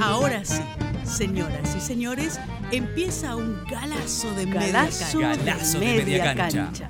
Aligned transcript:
Ahora 0.00 0.44
sí, 0.44 0.62
señoras 1.04 1.76
y 1.76 1.80
señores, 1.80 2.40
empieza 2.72 3.36
un 3.36 3.62
galazo 3.64 4.34
de 4.34 4.46
Galazo 4.46 5.18
media 5.18 5.34
cancha. 5.34 5.44
Galazo 5.44 5.78
de 5.78 5.86
media 5.86 6.34
cancha. 6.34 6.88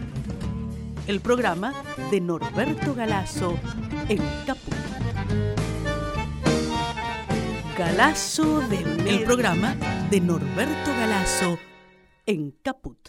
El 1.08 1.20
programa 1.20 1.74
de 2.10 2.20
Norberto 2.20 2.94
Galazo 2.94 3.58
en 4.08 4.22
Caput. 4.46 4.74
Galazo 7.76 8.60
de 8.68 8.78
media 8.78 9.12
El 9.12 9.24
programa 9.24 9.74
de 10.10 10.20
Norberto 10.20 10.90
Galazo 10.92 11.58
en 12.26 12.52
Caput. 12.62 13.08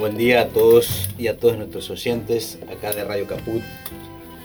Buen 0.00 0.16
día 0.16 0.40
a 0.40 0.48
todos 0.48 1.10
y 1.18 1.26
a 1.26 1.36
todos 1.36 1.58
nuestros 1.58 1.90
oyentes 1.90 2.58
acá 2.72 2.94
de 2.94 3.04
Radio 3.04 3.26
Caput. 3.26 3.60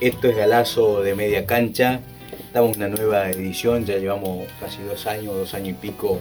Esto 0.02 0.28
es 0.28 0.36
Galazo 0.36 1.02
de 1.02 1.16
Media 1.16 1.46
Cancha. 1.46 2.02
Estamos 2.46 2.76
en 2.76 2.84
una 2.84 2.94
nueva 2.94 3.32
edición, 3.32 3.86
ya 3.86 3.98
llevamos 3.98 4.50
casi 4.60 4.84
dos 4.84 5.08
años, 5.08 5.34
dos 5.34 5.54
años 5.54 5.70
y 5.70 5.74
pico 5.76 6.20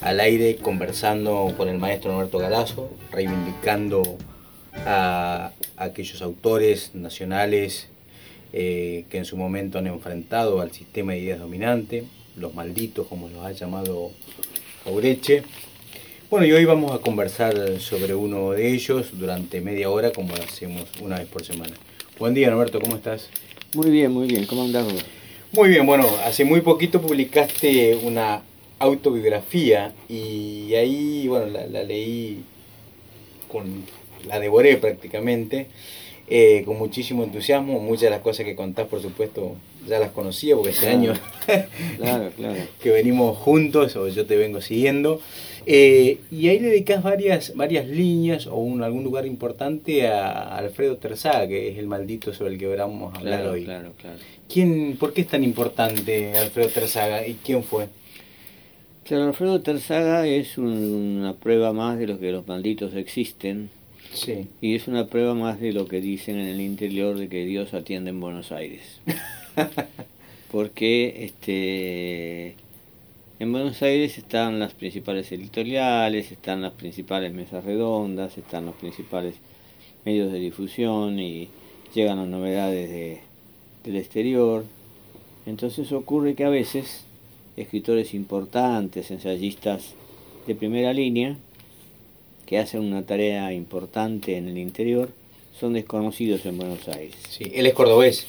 al 0.00 0.18
aire 0.18 0.56
conversando 0.56 1.54
con 1.56 1.68
el 1.68 1.78
maestro 1.78 2.10
Norberto 2.10 2.38
Galazo, 2.38 2.90
reivindicando 3.12 4.18
a 4.84 5.52
aquellos 5.76 6.20
autores 6.20 6.90
nacionales 6.92 7.86
eh, 8.52 9.04
que 9.10 9.18
en 9.18 9.26
su 9.26 9.36
momento 9.36 9.78
han 9.78 9.86
enfrentado 9.86 10.60
al 10.60 10.72
sistema 10.72 11.12
de 11.12 11.20
ideas 11.20 11.38
dominante, 11.38 12.02
los 12.34 12.52
malditos 12.52 13.06
como 13.06 13.28
los 13.28 13.44
ha 13.44 13.52
llamado 13.52 14.10
Aureche. 14.86 15.44
Bueno, 16.32 16.46
y 16.46 16.52
hoy 16.52 16.64
vamos 16.64 16.92
a 16.92 16.98
conversar 16.98 17.78
sobre 17.78 18.14
uno 18.14 18.52
de 18.52 18.72
ellos 18.72 19.10
durante 19.18 19.60
media 19.60 19.90
hora, 19.90 20.12
como 20.12 20.34
lo 20.34 20.42
hacemos 20.42 20.88
una 21.02 21.18
vez 21.18 21.26
por 21.28 21.44
semana. 21.44 21.74
Buen 22.18 22.32
día, 22.32 22.48
Norberto, 22.48 22.80
¿cómo 22.80 22.96
estás? 22.96 23.28
Muy 23.74 23.90
bien, 23.90 24.10
muy 24.10 24.26
bien. 24.26 24.46
¿Cómo 24.46 24.62
andás 24.62 24.90
vos? 24.90 25.04
Muy 25.52 25.68
bien, 25.68 25.84
bueno, 25.84 26.08
hace 26.24 26.46
muy 26.46 26.62
poquito 26.62 27.02
publicaste 27.02 27.96
una 27.96 28.40
autobiografía 28.78 29.92
y 30.08 30.72
ahí, 30.74 31.28
bueno, 31.28 31.48
la, 31.48 31.66
la 31.66 31.82
leí, 31.82 32.42
con, 33.46 33.84
la 34.26 34.40
devoré 34.40 34.78
prácticamente, 34.78 35.66
eh, 36.34 36.62
con 36.64 36.78
muchísimo 36.78 37.24
entusiasmo. 37.24 37.78
Muchas 37.80 38.02
de 38.04 38.10
las 38.10 38.20
cosas 38.20 38.46
que 38.46 38.56
contás, 38.56 38.86
por 38.86 39.02
supuesto, 39.02 39.56
ya 39.86 39.98
las 39.98 40.12
conocía 40.12 40.54
porque 40.56 40.70
hace 40.70 40.86
Claro. 41.98 42.30
claro. 42.36 42.56
que 42.82 42.90
venimos 42.90 43.36
juntos 43.38 43.96
o 43.96 44.08
yo 44.08 44.24
te 44.24 44.36
vengo 44.36 44.60
siguiendo. 44.60 45.20
Eh, 45.66 46.18
y 46.30 46.48
ahí 46.48 46.58
le 46.58 46.68
dedicas 46.70 47.02
varias, 47.02 47.54
varias 47.54 47.86
líneas 47.86 48.46
o 48.48 48.56
un, 48.56 48.82
algún 48.82 49.04
lugar 49.04 49.26
importante 49.26 50.08
a 50.08 50.56
Alfredo 50.56 50.96
Terzaga, 50.96 51.46
que 51.46 51.70
es 51.70 51.78
el 51.78 51.86
maldito 51.86 52.32
sobre 52.34 52.52
el 52.54 52.58
que 52.58 52.66
vamos 52.66 53.14
a 53.14 53.18
hablar 53.18 53.46
hoy. 53.46 53.64
claro, 53.64 53.92
claro. 54.00 54.16
¿Quién, 54.48 54.96
¿Por 54.98 55.12
qué 55.12 55.20
es 55.20 55.28
tan 55.28 55.44
importante 55.44 56.36
Alfredo 56.36 56.68
Terzaga 56.68 57.26
y 57.26 57.34
quién 57.44 57.62
fue? 57.62 57.86
Claro, 59.04 59.24
Alfredo 59.24 59.60
Terzaga 59.60 60.26
es 60.26 60.58
un- 60.58 61.18
una 61.20 61.34
prueba 61.34 61.72
más 61.72 61.98
de 61.98 62.06
lo 62.06 62.18
que 62.18 62.32
los 62.32 62.46
malditos 62.46 62.94
existen 62.94 63.70
Sí. 64.12 64.46
y 64.60 64.74
es 64.74 64.88
una 64.88 65.06
prueba 65.06 65.34
más 65.34 65.58
de 65.60 65.72
lo 65.72 65.86
que 65.86 66.00
dicen 66.00 66.38
en 66.38 66.46
el 66.46 66.60
interior 66.60 67.16
de 67.16 67.28
que 67.28 67.44
Dios 67.46 67.72
atiende 67.74 68.10
en 68.10 68.20
Buenos 68.20 68.52
Aires. 68.52 69.00
Porque 70.50 71.24
este 71.24 72.54
en 73.38 73.50
Buenos 73.52 73.82
Aires 73.82 74.18
están 74.18 74.58
las 74.60 74.72
principales 74.74 75.32
editoriales, 75.32 76.30
están 76.30 76.62
las 76.62 76.72
principales 76.74 77.32
mesas 77.32 77.64
redondas, 77.64 78.38
están 78.38 78.66
los 78.66 78.76
principales 78.76 79.34
medios 80.04 80.30
de 80.30 80.38
difusión 80.38 81.18
y 81.18 81.48
llegan 81.94 82.18
las 82.18 82.28
novedades 82.28 82.88
de- 82.90 83.20
del 83.84 83.96
exterior. 83.96 84.64
Entonces 85.46 85.90
ocurre 85.90 86.34
que 86.34 86.44
a 86.44 86.50
veces 86.50 87.04
escritores 87.56 88.14
importantes, 88.14 89.10
ensayistas 89.10 89.94
de 90.46 90.54
primera 90.54 90.92
línea, 90.92 91.36
que 92.52 92.58
hacen 92.58 92.80
una 92.80 93.00
tarea 93.00 93.50
importante 93.54 94.36
en 94.36 94.46
el 94.46 94.58
interior, 94.58 95.08
son 95.58 95.72
desconocidos 95.72 96.44
en 96.44 96.58
Buenos 96.58 96.86
Aires. 96.86 97.16
sí. 97.30 97.50
Él 97.54 97.64
es 97.64 97.72
cordobés. 97.72 98.26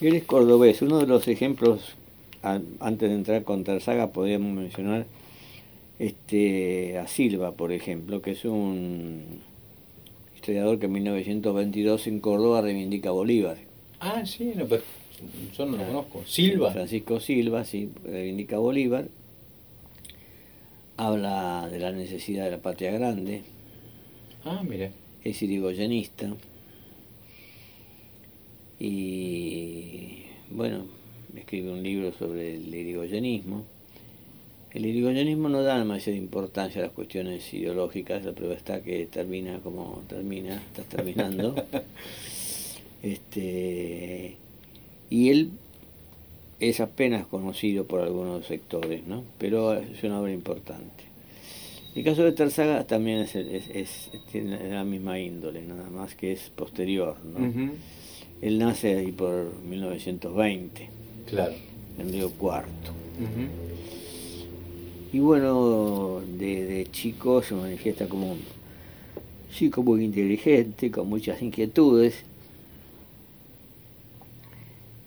Él 0.00 0.14
es 0.14 0.24
cordobés. 0.24 0.80
Uno 0.80 0.98
de 0.98 1.06
los 1.06 1.28
ejemplos, 1.28 1.94
antes 2.40 3.10
de 3.10 3.14
entrar 3.14 3.44
con 3.44 3.62
Terzaga, 3.62 4.12
podríamos 4.12 4.50
mencionar 4.50 5.04
este, 5.98 6.96
a 6.96 7.06
Silva, 7.06 7.52
por 7.52 7.70
ejemplo, 7.70 8.22
que 8.22 8.30
es 8.30 8.46
un 8.46 9.42
historiador 10.34 10.78
que 10.78 10.86
en 10.86 10.92
1922 10.92 12.06
en 12.06 12.20
Córdoba 12.20 12.62
reivindica 12.62 13.10
a 13.10 13.12
Bolívar. 13.12 13.58
Ah, 14.00 14.24
sí, 14.24 14.54
no, 14.56 14.64
pero 14.64 14.82
yo 15.54 15.66
no 15.66 15.76
lo 15.76 15.84
conozco. 15.84 16.22
Silva. 16.26 16.72
Francisco 16.72 17.20
Silva, 17.20 17.66
sí, 17.66 17.90
reivindica 18.06 18.56
a 18.56 18.60
Bolívar. 18.60 19.04
Habla 20.96 21.68
de 21.70 21.78
la 21.80 21.92
necesidad 21.92 22.44
de 22.44 22.52
la 22.52 22.58
patria 22.58 22.92
grande. 22.92 23.42
Ah, 24.44 24.62
mira. 24.62 24.90
es 25.24 25.42
irigoyenista 25.42 26.28
y 28.78 30.24
bueno, 30.50 30.84
escribe 31.36 31.72
un 31.72 31.82
libro 31.82 32.12
sobre 32.12 32.54
el 32.56 32.74
irigoyenismo. 32.74 33.64
El 34.72 34.86
irigoyenismo 34.86 35.48
no 35.48 35.62
da 35.62 35.78
demasiada 35.78 36.18
importancia 36.18 36.80
a 36.80 36.86
las 36.86 36.92
cuestiones 36.92 37.54
ideológicas, 37.54 38.24
la 38.24 38.32
prueba 38.32 38.54
está 38.54 38.82
que 38.82 39.06
termina 39.06 39.60
como 39.60 40.02
termina, 40.08 40.56
estás 40.56 40.86
terminando. 40.86 41.54
este 43.02 44.36
y 45.10 45.30
él 45.30 45.50
es 46.60 46.80
apenas 46.80 47.26
conocido 47.26 47.84
por 47.84 48.00
algunos 48.00 48.46
sectores, 48.46 49.06
¿no? 49.06 49.22
Pero 49.38 49.74
es 49.74 50.02
una 50.04 50.20
obra 50.20 50.32
importante. 50.32 51.04
El 51.94 52.02
caso 52.04 52.24
de 52.24 52.32
Terzaga 52.32 52.84
también 52.84 53.18
es, 53.20 53.36
es- 53.36 53.68
es- 53.70 54.10
tiene 54.32 54.68
la 54.70 54.82
misma 54.84 55.18
índole, 55.20 55.62
nada 55.62 55.88
más 55.90 56.14
que 56.14 56.32
es 56.32 56.50
posterior. 56.56 57.16
¿no? 57.24 57.70
Él 58.42 58.58
nace 58.58 58.96
ahí 58.96 59.12
por 59.12 59.52
1920, 59.68 60.88
Claro. 61.28 61.54
en 61.98 62.12
Río 62.12 62.30
Cuarto. 62.30 62.90
Y 65.12 65.18
bueno, 65.20 66.20
de, 66.38 66.64
de 66.64 66.86
chico 66.90 67.40
se 67.42 67.54
manifiesta 67.54 68.08
como 68.08 68.32
un 68.32 68.40
chico 69.56 69.82
muy 69.84 70.04
inteligente, 70.04 70.90
con 70.90 71.08
muchas 71.08 71.40
inquietudes. 71.40 72.14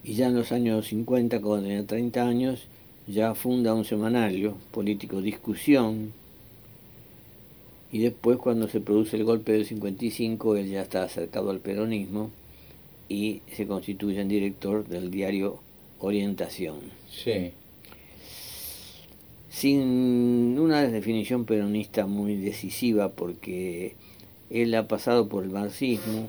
Y 0.08 0.14
ya 0.14 0.28
en 0.28 0.36
los 0.36 0.54
años 0.54 0.88
50, 0.88 1.42
cuando 1.42 1.68
tenía 1.68 1.86
30 1.86 2.26
años, 2.26 2.64
ya 3.08 3.36
funda 3.36 3.74
un 3.74 3.84
semanario 3.84 4.56
político 4.72 5.22
Discusión. 5.22 6.14
Y 7.92 8.00
después, 8.00 8.38
cuando 8.38 8.70
se 8.70 8.80
produce 8.80 9.18
el 9.18 9.26
golpe 9.26 9.52
del 9.52 9.66
55, 9.66 10.56
él 10.56 10.70
ya 10.70 10.82
está 10.82 11.04
acercado 11.04 11.52
al 11.52 11.60
peronismo 11.60 12.32
y 13.10 13.42
se 13.54 13.68
constituye 13.68 14.22
en 14.22 14.30
director 14.30 14.88
del 14.88 15.12
diario 15.12 15.60
Orientación 16.00 16.76
Sí. 17.10 17.52
sin 19.50 20.60
una 20.60 20.84
definición 20.84 21.46
peronista 21.46 22.06
muy 22.06 22.36
decisiva 22.36 23.10
porque 23.10 23.96
él 24.52 24.76
ha 24.76 24.88
pasado 24.88 25.28
por 25.28 25.44
el 25.44 25.50
marxismo, 25.50 26.28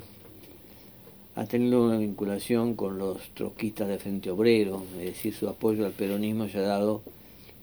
ha 1.39 1.47
tenido 1.47 1.85
una 1.85 1.99
vinculación 1.99 2.75
con 2.75 2.99
los 2.99 3.19
trotskistas 3.35 3.87
de 3.89 3.99
Frente 3.99 4.31
Obrero, 4.31 4.83
es 4.99 5.05
decir, 5.07 5.33
su 5.33 5.49
apoyo 5.49 5.87
al 5.87 5.93
peronismo 5.93 6.49
se 6.49 6.59
ha 6.59 6.63
dado 6.63 7.01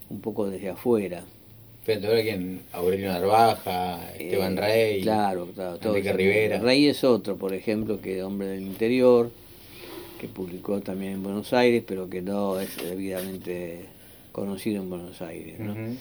un 0.09 0.21
poco 0.21 0.49
desde 0.49 0.69
afuera. 0.69 1.23
Fíjate 1.83 2.07
ahora 2.07 2.23
que 2.23 2.57
Aurelio 2.71 3.09
Narvaja, 3.11 4.11
Esteban 4.13 4.57
Eh, 4.57 4.61
Rey, 4.61 5.01
claro, 5.01 5.47
claro, 5.53 5.77
todo 5.77 5.97
Enrique. 5.97 6.13
Rivera. 6.13 6.59
Rey 6.59 6.87
es 6.87 7.03
otro, 7.03 7.35
por 7.35 7.53
ejemplo, 7.53 7.99
que 8.01 8.23
hombre 8.23 8.47
del 8.47 8.61
interior, 8.63 9.29
que 10.21 10.27
publicó 10.29 10.79
también 10.79 11.11
en 11.13 11.23
Buenos 11.23 11.51
Aires, 11.53 11.83
pero 11.85 12.09
que 12.09 12.21
no 12.21 12.59
es 12.59 12.77
debidamente 12.77 13.85
conocido 14.31 14.81
en 14.81 14.89
Buenos 14.89 15.21
Aires. 15.21 15.59
¿no? 15.59 15.73
Ujú. 15.73 15.95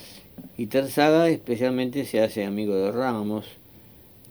Y 0.57 0.67
Terzaga 0.67 1.29
especialmente 1.29 2.05
se 2.05 2.21
hace 2.23 2.45
amigo 2.45 2.77
de 2.77 2.93
Ramos 2.93 3.47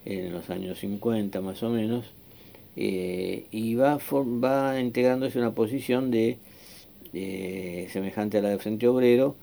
en 0.05 0.31
los 0.31 0.49
años 0.49 0.79
50 0.79 1.41
más 1.41 1.61
o 1.61 1.69
menos, 1.69 2.05
eh, 2.75 3.45
y 3.51 3.75
va, 3.75 3.99
for- 3.99 4.25
va 4.25 4.79
integrándose 4.79 5.37
una 5.39 5.51
posición 5.51 6.09
de 6.11 6.37
eh, 7.13 7.87
semejante 7.91 8.37
a 8.39 8.41
la 8.41 8.49
de 8.49 8.57
Frente 8.59 8.87
Obrero 8.87 9.35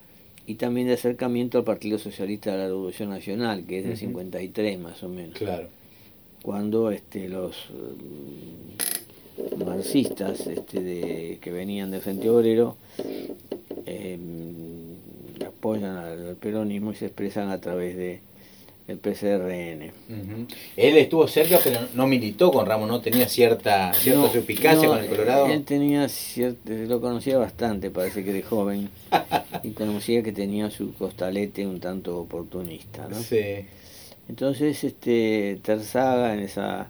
y 0.46 0.54
también 0.56 0.88
de 0.88 0.94
acercamiento 0.94 1.58
al 1.58 1.64
Partido 1.64 1.98
Socialista 1.98 2.50
de 2.52 2.58
la 2.58 2.66
Revolución 2.66 3.10
Nacional, 3.10 3.64
que 3.66 3.78
es 3.78 3.84
del 3.84 3.92
Ujú. 3.92 4.00
53 4.00 4.78
más 4.80 5.02
o 5.04 5.08
menos 5.08 5.36
Claro. 5.38 5.68
cuando 6.42 6.90
este, 6.90 7.28
los 7.28 7.54
mm, 7.70 9.64
marxistas 9.64 10.46
este, 10.48 10.80
de, 10.80 11.38
que 11.40 11.50
venían 11.52 11.90
de 11.92 12.00
Frente 12.00 12.28
Obrero 12.28 12.76
eh, 13.86 14.18
apoyan 15.46 15.96
al, 15.96 16.28
al 16.30 16.36
peronismo 16.36 16.92
y 16.92 16.96
se 16.96 17.06
expresan 17.06 17.50
a 17.50 17.60
través 17.60 17.96
de 17.96 18.20
el 18.88 18.98
PCRN. 18.98 19.92
Él 20.76 20.96
estuvo 20.96 21.26
cerca, 21.28 21.58
pero 21.62 21.80
no 21.94 22.06
militó 22.06 22.50
con 22.50 22.66
Ramos, 22.66 22.88
¿no? 22.88 23.00
Tenía 23.00 23.28
cierta, 23.28 23.92
cierta 23.94 24.32
suspicacia 24.32 24.88
con 24.88 24.98
el 24.98 25.06
Colorado. 25.06 25.46
Él 25.46 25.64
tenía 25.64 26.08
cierto, 26.08 26.72
lo 26.72 27.00
conocía 27.00 27.38
bastante, 27.38 27.90
parece 27.90 28.24
que 28.24 28.32
de 28.32 28.42
joven, 28.42 28.90
y 29.62 29.70
conocía 29.70 30.22
que 30.22 30.32
tenía 30.32 30.70
su 30.70 30.92
costalete 30.94 31.66
un 31.66 31.80
tanto 31.80 32.18
oportunista, 32.18 33.06
¿no? 33.08 33.16
Sí. 33.16 33.66
Entonces, 34.28 34.84
este, 34.84 35.58
Terzaga, 35.62 36.34
en 36.34 36.40
esa 36.40 36.88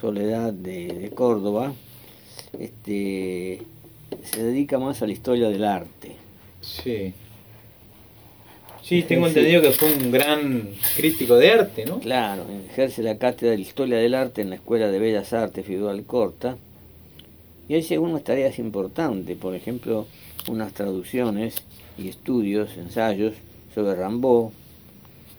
soledad 0.00 0.52
de, 0.52 0.88
de 0.88 1.10
Córdoba, 1.10 1.72
este, 2.58 3.62
se 4.22 4.42
dedica 4.42 4.78
más 4.78 5.02
a 5.02 5.06
la 5.06 5.12
historia 5.12 5.48
del 5.48 5.64
arte. 5.64 6.16
Sí. 6.60 7.14
Sí, 8.82 9.02
tengo 9.02 9.26
entendido 9.28 9.62
que 9.62 9.70
fue 9.70 9.92
un 9.94 10.10
gran 10.10 10.70
crítico 10.96 11.36
de 11.36 11.50
arte, 11.52 11.84
¿no? 11.86 12.00
Claro, 12.00 12.44
ejerce 12.70 13.02
la 13.02 13.16
cátedra 13.16 13.54
de 13.54 13.60
Historia 13.60 13.98
del 13.98 14.14
Arte 14.14 14.42
en 14.42 14.50
la 14.50 14.56
Escuela 14.56 14.88
de 14.88 14.98
Bellas 14.98 15.32
Artes 15.32 15.64
Fidel 15.64 16.04
Corta. 16.04 16.56
Y 17.68 17.76
hace 17.76 17.98
unas 17.98 18.24
tareas 18.24 18.58
importantes, 18.58 19.36
por 19.36 19.54
ejemplo, 19.54 20.06
unas 20.48 20.72
traducciones 20.72 21.62
y 21.96 22.08
estudios, 22.08 22.76
ensayos 22.76 23.34
sobre 23.74 23.94
Rambaud, 23.94 24.50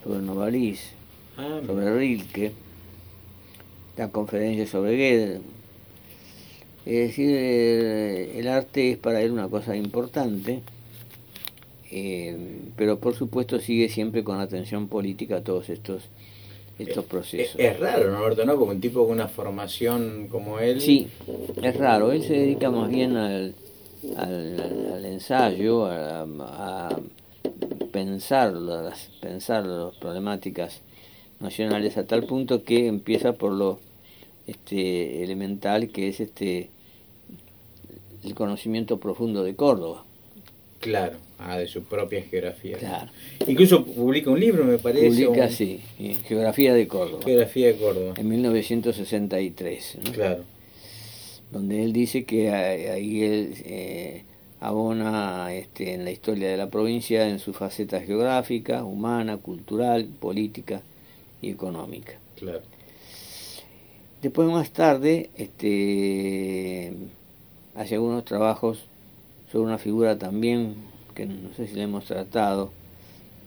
sobre 0.03 0.21
Novalis, 0.21 0.91
Ah, 1.35 1.59
sobre 1.65 1.97
Rilke, 1.97 2.51
la 3.97 4.09
conferencia 4.09 4.67
sobre 4.67 4.91
Goethe. 4.91 5.41
Es 6.85 7.07
decir, 7.07 7.29
eh, 7.31 8.39
el 8.39 8.47
arte 8.47 8.91
es 8.91 8.97
para 8.97 9.21
él 9.21 9.31
una 9.31 9.47
cosa 9.47 9.75
importante, 9.75 10.61
eh, 11.95 12.35
pero 12.75 12.99
por 12.99 13.13
supuesto 13.13 13.59
sigue 13.59 13.87
siempre 13.87 14.23
con 14.23 14.39
atención 14.39 14.87
política 14.87 15.37
a 15.37 15.41
todos 15.41 15.69
estos, 15.69 16.03
estos 16.79 17.05
procesos. 17.05 17.55
Es, 17.59 17.73
es 17.73 17.79
raro, 17.79 18.11
¿no, 18.11 18.17
Alberto? 18.17 18.45
¿no? 18.45 18.57
Porque 18.57 18.75
un 18.75 18.81
tipo 18.81 19.03
con 19.05 19.13
una 19.13 19.27
formación 19.27 20.27
como 20.27 20.59
él... 20.59 20.81
Sí, 20.81 21.07
es 21.61 21.77
raro. 21.77 22.11
Él 22.11 22.23
se 22.23 22.33
dedica 22.33 22.71
más 22.71 22.89
bien 22.89 23.15
al, 23.15 23.53
al, 24.17 24.91
al 24.95 25.05
ensayo, 25.05 25.85
a, 25.85 26.23
a 26.23 26.99
pensar 27.91 28.53
las, 28.53 29.09
pensar 29.21 29.63
las 29.65 29.95
problemáticas 29.97 30.81
nacionales 31.39 31.97
a 31.97 32.05
tal 32.05 32.23
punto 32.23 32.63
que 32.63 32.87
empieza 32.87 33.33
por 33.33 33.51
lo 33.51 33.79
este, 34.47 35.23
elemental 35.23 35.89
que 35.89 36.07
es 36.07 36.19
este 36.19 36.69
el 38.23 38.33
conocimiento 38.33 38.99
profundo 38.99 39.43
de 39.43 39.55
Córdoba. 39.55 40.05
Claro, 40.83 41.17
ah, 41.39 41.57
de 41.57 41.67
su 41.67 41.83
propia 41.83 42.21
geografía. 42.23 42.77
Claro. 42.77 43.09
Incluso 43.47 43.85
publica 43.85 44.29
un 44.29 44.39
libro, 44.39 44.65
me 44.65 44.77
parece. 44.77 45.07
Publica, 45.07 45.45
un- 45.45 45.49
sí, 45.51 45.79
Geografía 46.27 46.73
de 46.73 46.87
Córdoba, 46.87 47.23
Geografía 47.23 47.67
de 47.67 47.75
Córdoba. 47.77 48.13
en 48.17 48.27
1963, 48.27 49.97
¿no? 50.03 50.11
Claro. 50.11 50.43
donde 51.51 51.83
él 51.83 51.93
dice 51.93 52.23
que 52.23 52.49
ahí 52.51 53.23
él 53.23 53.53
eh, 53.65 54.23
abona 54.59 55.53
este, 55.53 55.93
en 55.93 56.03
la 56.03 56.09
historia 56.11 56.49
de 56.49 56.57
la 56.57 56.67
provincia 56.69 57.27
en 57.29 57.37
su 57.39 57.53
faceta 57.53 58.01
geográfica, 58.01 58.83
humana, 58.83 59.37
cultural, 59.37 60.05
política 60.19 60.81
y 61.43 61.49
económica. 61.51 62.13
Claro. 62.39 62.61
Después 64.21 64.47
más 64.49 64.71
tarde 64.71 65.29
este, 65.37 66.93
hace 67.75 67.95
algunos 67.95 68.25
trabajos 68.25 68.79
sobre 69.53 69.65
una 69.67 69.77
figura 69.77 70.17
también 70.17 70.73
que 71.13 71.27
no 71.27 71.53
sé 71.55 71.67
si 71.67 71.75
le 71.75 71.83
hemos 71.83 72.05
tratado, 72.05 72.71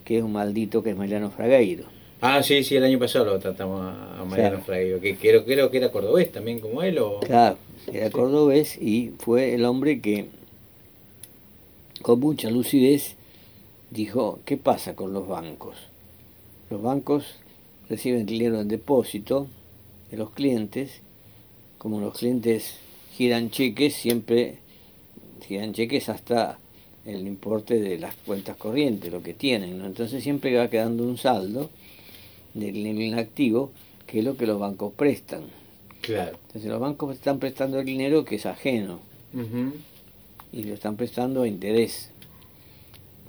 que 0.05 0.19
es 0.19 0.23
un 0.23 0.33
maldito 0.33 0.85
que 0.85 0.91
es 0.91 0.97
Mariano 0.97 1.31
Fragueiro. 1.33 1.85
Ah, 2.21 2.43
sí, 2.45 2.63
sí, 2.63 2.77
el 2.77 2.85
año 2.85 2.99
pasado 3.01 3.25
lo 3.25 3.39
tratamos 3.41 3.83
a 3.83 4.21
a 4.21 4.25
Mariano 4.25 4.51
Claro. 4.51 4.65
Fragueiro, 4.65 5.01
que 5.01 5.17
creo, 5.17 5.45
creo 5.45 5.69
que 5.71 5.79
era 5.79 5.91
cordobés 5.91 6.31
también 6.31 6.61
como 6.61 6.83
él, 6.83 6.99
o... 7.01 7.19
Claro, 7.21 7.59
era 7.93 8.07
Sí. 8.07 8.13
cordobés 8.13 8.81
y 8.81 9.11
fue 9.19 9.55
el 9.55 9.65
hombre 9.65 10.01
que 10.01 10.27
con 12.03 12.21
mucha 12.21 12.51
lucidez 12.51 13.17
dijo, 13.91 14.39
¿qué 14.45 14.57
pasa 14.57 14.95
con 14.95 15.13
los 15.13 15.27
bancos? 15.27 15.77
Los 16.71 16.81
bancos 16.83 17.25
reciben 17.91 18.27
dinero 18.27 18.61
en 18.61 18.69
depósito 18.69 19.49
de 20.13 20.17
los 20.19 20.31
clientes, 20.31 21.01
como 21.79 22.01
los 22.01 22.17
clientes 22.17 22.77
giran 23.17 23.51
cheques, 23.51 23.95
siempre 23.95 24.59
giran 25.47 25.73
cheques 25.73 26.09
hasta 26.09 26.59
el 27.05 27.27
importe 27.27 27.79
de 27.79 27.99
las 27.99 28.15
cuentas 28.15 28.57
corrientes, 28.57 29.13
lo 29.13 29.23
que 29.23 29.33
tienen, 29.35 29.79
¿no? 29.79 29.87
Entonces 29.87 30.23
siempre 30.23 30.57
va 30.57 30.69
quedando 30.69 31.05
un 31.05 31.19
saldo 31.19 31.71
del 32.55 32.83
nivel 32.83 33.19
activo, 33.19 33.71
que 34.07 34.19
es 34.21 34.25
lo 34.25 34.37
que 34.37 34.47
los 34.47 34.59
bancos 34.59 34.93
prestan. 34.95 35.43
Claro. 36.01 36.37
Entonces 36.47 36.71
los 36.71 36.81
bancos 36.81 37.15
están 37.15 37.39
prestando 37.39 37.79
el 37.81 37.85
dinero 37.87 38.25
que 38.25 38.37
es 38.37 38.47
ajeno 38.47 39.01
y 40.53 40.63
lo 40.65 40.75
están 40.75 40.97
prestando 40.97 41.43
a 41.43 41.49
interés. 41.49 42.11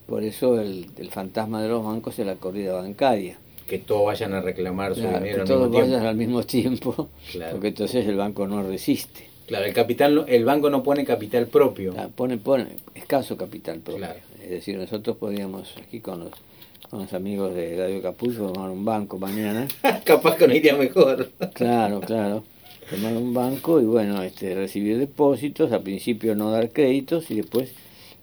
Por 0.08 0.24
eso 0.24 0.60
el, 0.62 0.88
el 0.98 1.10
fantasma 1.12 1.62
de 1.62 1.68
los 1.70 1.84
bancos 1.84 2.18
es 2.20 2.26
la 2.26 2.36
corrida 2.36 2.74
bancaria. 2.74 3.38
Que 3.68 3.80
todos 3.80 4.06
vayan 4.06 4.34
a 4.34 4.40
reclamar 4.42 4.96
su 4.96 5.02
Claro, 5.02 5.18
dinero 5.20 5.36
que 5.36 5.42
al 5.42 5.48
todos 5.48 5.70
mismo 5.70 5.72
tiempo. 5.76 5.92
vayan 5.92 6.06
al 6.08 6.16
mismo 6.16 6.44
tiempo, 6.44 7.10
Claro. 7.34 7.52
porque 7.54 7.68
entonces 7.68 8.08
el 8.08 8.16
banco 8.16 8.48
no 8.48 8.64
resiste. 8.64 9.27
Claro, 9.48 9.66
el 9.66 9.74
capital, 9.74 10.14
no- 10.16 10.26
el 10.28 10.46
banco 10.46 10.70
no 10.70 10.84
pone 10.84 11.06
capital 11.06 11.48
propio. 11.48 11.94
Ah, 11.98 12.10
Pone, 12.14 12.38
pone 12.38 12.68
escaso 12.94 13.36
capital 13.38 13.80
propio. 13.80 13.98
Claro. 14.06 14.20
Es 14.44 14.50
decir, 14.50 14.78
nosotros 14.78 15.18
podríamos 15.18 15.74
aquí 15.78 16.00
con 16.02 16.20
los, 16.20 16.32
con 16.90 17.00
los 17.00 17.14
amigos 17.14 17.56
de 17.56 17.76
Radio 17.78 18.02
Capullo 18.02 18.50
formar 18.50 18.70
un 18.70 18.84
banco 18.86 19.18
mañana. 19.18 19.68
Capaz 20.06 20.36
que 20.36 20.48
no 20.48 20.54
iría 20.56 20.76
mejor. 20.76 21.32
Claro, 21.54 22.02
claro. 22.02 22.44
Tomar 22.90 23.14
un 23.18 23.34
banco 23.34 23.82
y 23.82 23.86
bueno, 23.86 24.22
este, 24.24 24.54
recibir 24.56 24.98
depósitos, 24.98 25.72
al 25.72 25.82
principio 25.82 26.36
no 26.36 26.52
dar 26.52 26.70
créditos 26.70 27.30
y 27.32 27.36
después 27.36 27.72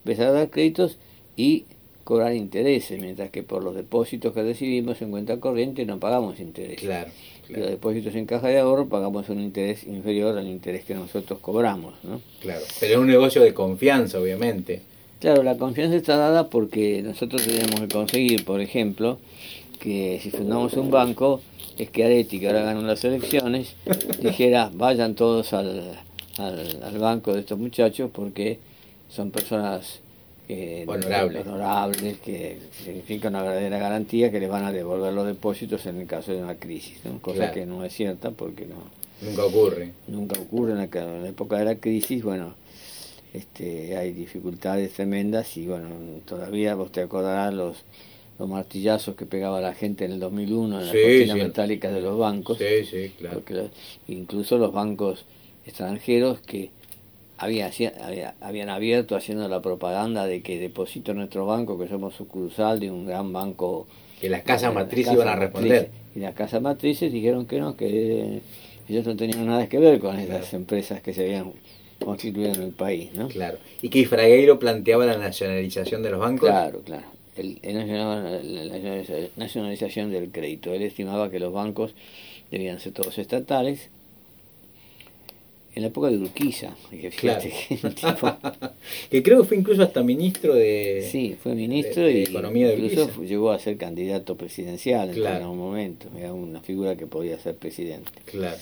empezar 0.05 0.29
a 0.29 0.33
dar 0.33 0.51
créditos 0.51 0.97
y 1.37 1.65
cobrar 2.05 2.35
intereses, 2.35 3.01
mientras 3.01 3.31
que 3.31 3.43
por 3.43 3.63
los 3.63 3.75
depósitos 3.75 4.33
que 4.35 4.43
recibimos 4.43 5.01
en 5.03 5.11
cuenta 5.11 5.39
corriente 5.41 5.85
no 5.87 5.99
pagamos 5.99 6.39
intereses. 6.41 6.81
Claro, 6.81 7.11
Los 7.49 7.69
depósitos 7.71 8.15
en 8.15 8.27
caja 8.27 8.49
de 8.49 8.59
ahorro 8.59 8.89
pagamos 8.89 9.29
un 9.29 9.41
interés 9.41 9.85
inferior 9.85 10.37
al 10.39 10.49
interés 10.49 10.85
que 10.85 10.95
nosotros 10.95 11.39
cobramos, 11.41 11.95
¿no? 12.03 12.21
claro. 12.41 12.63
Pero 12.81 12.93
es 12.93 12.99
un 12.99 13.07
negocio 13.07 13.43
de 13.43 13.53
confianza, 13.53 14.19
obviamente. 14.19 14.83
Claro, 15.21 15.43
la 15.43 15.57
confianza 15.57 15.97
está 15.97 16.17
dada 16.17 16.51
porque 16.51 17.03
nosotros 17.03 17.47
tenemos 17.47 17.81
que 17.81 17.89
conseguir, 17.89 18.45
por 18.45 18.61
ejemplo, 18.61 19.19
que 19.79 20.21
si 20.23 20.31
fundamos 20.31 20.75
un 20.75 20.91
banco, 20.91 21.41
es 21.79 21.91
que 21.91 22.05
Areti, 22.05 22.41
que 22.41 22.47
ahora 22.47 22.63
ganó 22.63 22.83
las 22.83 23.05
elecciones, 23.05 23.75
dijera, 24.23 24.71
vayan 24.73 25.15
todos 25.15 25.53
al, 25.53 25.99
al, 26.39 26.83
al 26.83 26.99
banco 26.99 27.33
de 27.33 27.41
estos 27.41 27.59
muchachos 27.59 28.11
porque 28.13 28.59
son 29.09 29.31
personas 29.31 30.01
eh, 30.49 30.85
Honorables. 30.87 31.47
honorables, 31.47 32.19
que 32.19 32.59
significa 32.85 33.29
una 33.29 33.43
verdadera 33.43 33.79
garantía 33.79 34.31
que 34.31 34.41
les 34.41 34.49
van 34.51 34.65
a 34.65 34.73
devolver 34.73 35.13
los 35.13 35.27
depósitos 35.27 35.87
en 35.87 36.01
el 36.01 36.07
caso 36.07 36.33
de 36.33 36.43
una 36.43 36.57
crisis, 36.57 36.99
¿no? 37.05 37.19
cosa 37.21 37.39
Claro. 37.39 37.55
que 37.55 37.67
no 37.67 37.85
es 37.85 37.93
cierta 37.95 38.31
porque 38.31 38.67
no, 38.67 38.77
Nunca 39.23 39.45
ocurre. 39.45 39.93
nunca 40.07 40.39
ocurre 40.41 40.73
en 40.73 40.79
la, 40.79 40.85
en 40.85 41.23
la 41.23 41.29
época 41.29 41.57
de 41.59 41.65
la 41.65 41.77
crisis, 41.77 42.23
bueno, 42.23 42.55
este, 43.33 43.97
hay 43.97 44.13
dificultades 44.13 44.93
tremendas 44.93 45.57
y 45.57 45.67
bueno, 45.67 45.89
todavía 46.25 46.75
vos 46.75 46.93
te 46.93 47.01
acordarás 47.01 47.53
los, 47.55 47.79
los 48.39 48.49
martillazos 48.49 49.17
que 49.17 49.27
pegaba 49.27 49.61
la 49.61 49.75
gente 49.75 50.05
en 50.05 50.13
el 50.13 50.21
2001 50.21 50.81
en 50.81 50.87
las 50.87 50.95
cortinas 50.95 51.37
sí. 51.39 51.43
metálicas 51.43 51.93
de 51.95 52.01
los 52.01 52.19
bancos, 52.19 52.59
Sí, 52.59 52.85
sí, 52.89 53.13
claro. 53.19 53.35
porque 53.37 53.55
los- 53.55 53.71
incluso 54.09 54.59
los 54.59 54.73
bancos 54.73 55.25
extranjeros 55.67 56.41
que 56.41 56.71
había, 57.39 57.71
habían 58.41 58.69
abierto 58.69 59.17
haciendo 59.17 59.49
la 59.49 59.61
propaganda 59.61 60.27
de 60.27 60.43
que 60.43 60.59
deposito 60.59 61.13
en 61.13 61.19
nuestro 61.19 61.47
banco, 61.47 61.79
que 61.79 61.89
somos 61.89 62.15
sucursal 62.15 62.81
de 62.81 62.91
un 62.91 63.07
gran 63.07 63.33
banco 63.33 63.87
Que 64.21 64.29
las 64.31 64.43
casas 64.43 64.73
matrices 64.73 65.13
iban 65.13 65.29
a 65.29 65.37
responder. 65.37 65.83
matrices. 65.83 66.01
Y 66.17 66.21
las 66.21 66.35
casas 66.35 66.63
matrices 66.63 67.13
dijeron 67.13 67.47
que 67.47 67.59
no, 67.59 67.77
que 67.77 67.87
eh, 68.37 68.41
ellos 68.89 69.05
no 69.07 69.17
tenían 69.17 69.47
nada 69.47 69.69
que 69.69 69.79
ver 69.79 69.99
con 69.99 70.19
esas 70.19 70.53
empresas 70.55 71.01
que 71.03 71.13
se 71.13 71.25
habían 71.25 71.53
constituido 72.05 72.53
en 72.53 72.63
el 72.63 72.73
país, 72.73 73.13
¿no? 73.15 73.29
Claro. 73.29 73.59
Y 73.83 73.89
que 73.89 74.07
Fragueiro 74.07 74.59
planteaba 74.59 75.07
la 75.07 75.17
nacionalización 75.19 76.03
de 76.03 76.11
los 76.11 76.21
bancos. 76.21 76.49
Claro, 76.49 76.81
claro. 76.85 77.05
Nacionalizaba 77.37 78.21
la 78.21 78.65
la 78.65 79.29
nacionalización 79.37 80.13
del 80.13 80.31
crédito. 80.31 80.73
Él 80.73 80.83
estimaba 80.83 81.31
que 81.31 81.41
los 81.41 81.53
bancos 81.53 81.95
debían 82.51 82.79
ser 82.79 82.93
todos 82.93 83.19
estatales. 83.19 83.91
En 85.77 85.83
la 85.83 85.89
época 85.89 86.09
de 86.09 86.19
Urquiza, 86.19 86.71
que 86.91 87.11
Claro. 87.11 87.41
fíjate 87.41 87.53
que 87.69 88.69
que 89.11 89.23
creo 89.25 89.43
que 89.43 89.49
fue 89.49 89.57
incluso 89.57 89.83
hasta 89.83 90.03
ministro 90.05 90.55
de... 90.55 91.09
Sí, 91.11 91.37
fue 91.43 91.55
ministro 91.55 92.03
de- 92.05 92.13
de 92.13 92.21
y 92.21 92.23
Economía 92.25 92.69
de 92.69 92.75
incluso 92.77 93.05
Urquiza. 93.07 93.23
llegó 93.25 93.51
a 93.51 93.59
ser 93.59 93.77
candidato 93.77 94.37
presidencial 94.37 95.11
en 95.17 95.27
algún 95.27 95.59
momento. 95.59 96.07
Era 96.17 96.33
una 96.33 96.61
figura 96.61 96.95
que 96.97 97.07
podía 97.07 97.39
ser 97.41 97.57
presidente. 97.57 98.13
Claro. 98.27 98.57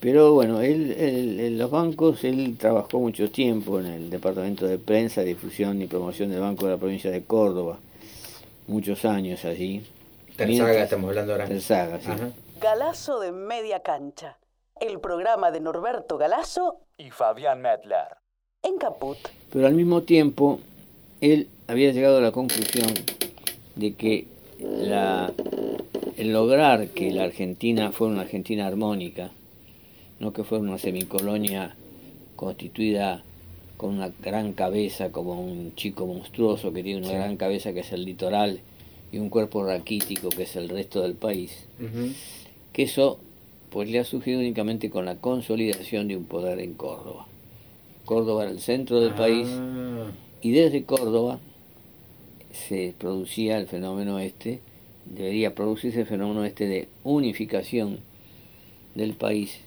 Pero 0.00 0.34
bueno, 0.34 0.60
él, 0.60 0.92
él- 0.98 1.40
en 1.40 1.56
los 1.58 1.70
bancos, 1.70 2.24
él 2.24 2.56
trabajó 2.58 3.00
mucho 3.00 3.30
tiempo 3.30 3.80
en 3.80 3.86
el 3.86 4.10
departamento 4.10 4.66
de 4.66 4.76
prensa, 4.78 5.22
difusión 5.22 5.80
y 5.80 5.86
promoción 5.86 6.30
del 6.30 6.40
Banco 6.40 6.66
de 6.66 6.72
la 6.72 6.78
provincia 6.78 7.10
de 7.10 7.22
Córdoba. 7.22 7.78
Muchos 8.66 9.04
años 9.06 9.44
allí. 9.46 9.82
Terzaga 10.36 10.82
estamos 10.84 11.08
hablando 11.08 11.32
ahora. 11.32 11.46
Terzaga, 11.46 11.98
sí. 12.00 12.08
Galazo 12.60 13.20
de 13.20 13.32
Media 13.32 13.80
Cancha. 13.80 14.36
El 14.80 14.98
programa 15.00 15.50
de 15.50 15.60
Norberto 15.60 16.18
Galazo 16.18 16.80
y 16.98 17.10
Fabián 17.10 17.62
Medler. 17.62 18.08
En 18.62 18.76
Caput. 18.78 19.18
Pero 19.52 19.66
al 19.66 19.74
mismo 19.74 20.02
tiempo, 20.02 20.58
él 21.20 21.48
había 21.68 21.92
llegado 21.92 22.18
a 22.18 22.20
la 22.20 22.32
conclusión 22.32 22.92
de 23.76 23.94
que 23.94 24.26
la, 24.58 25.32
el 26.16 26.32
lograr 26.32 26.88
que 26.88 27.12
la 27.12 27.24
Argentina 27.24 27.92
fuera 27.92 28.14
una 28.14 28.22
Argentina 28.22 28.66
armónica, 28.66 29.30
no 30.18 30.32
que 30.32 30.44
fuera 30.44 30.62
una 30.62 30.78
semicolonia 30.78 31.76
constituida 32.36 33.22
con 33.76 33.94
una 33.94 34.10
gran 34.22 34.52
cabeza 34.52 35.10
como 35.12 35.40
un 35.40 35.74
chico 35.74 36.06
monstruoso 36.06 36.72
que 36.72 36.82
tiene 36.82 37.06
una 37.06 37.16
gran 37.16 37.36
cabeza 37.36 37.72
que 37.72 37.80
es 37.80 37.92
el 37.92 38.04
litoral 38.04 38.60
y 39.12 39.18
un 39.18 39.28
cuerpo 39.28 39.64
raquítico 39.64 40.28
que 40.30 40.42
es 40.44 40.56
el 40.56 40.68
resto 40.68 41.02
del 41.02 41.14
país, 41.14 41.66
que 42.72 42.82
eso 42.82 43.20
pues 43.74 43.90
le 43.90 43.98
ha 43.98 44.04
surgido 44.04 44.38
únicamente 44.38 44.88
con 44.88 45.04
la 45.04 45.16
consolidación 45.16 46.06
de 46.06 46.16
un 46.16 46.26
poder 46.26 46.60
en 46.60 46.74
Córdoba. 46.74 47.26
Córdoba 48.04 48.44
era 48.44 48.52
el 48.52 48.60
centro 48.60 49.00
del 49.00 49.14
país 49.14 49.48
Ah, 49.50 50.12
y 50.42 50.52
desde 50.52 50.84
Córdoba 50.84 51.40
se 52.52 52.94
producía 52.96 53.58
el 53.58 53.66
fenómeno 53.66 54.20
este, 54.20 54.60
debería 55.06 55.56
producirse 55.56 56.02
el 56.02 56.06
fenómeno 56.06 56.44
este 56.44 56.68
de 56.68 56.86
unificación 57.02 57.98
del 58.94 59.14
país 59.14 59.58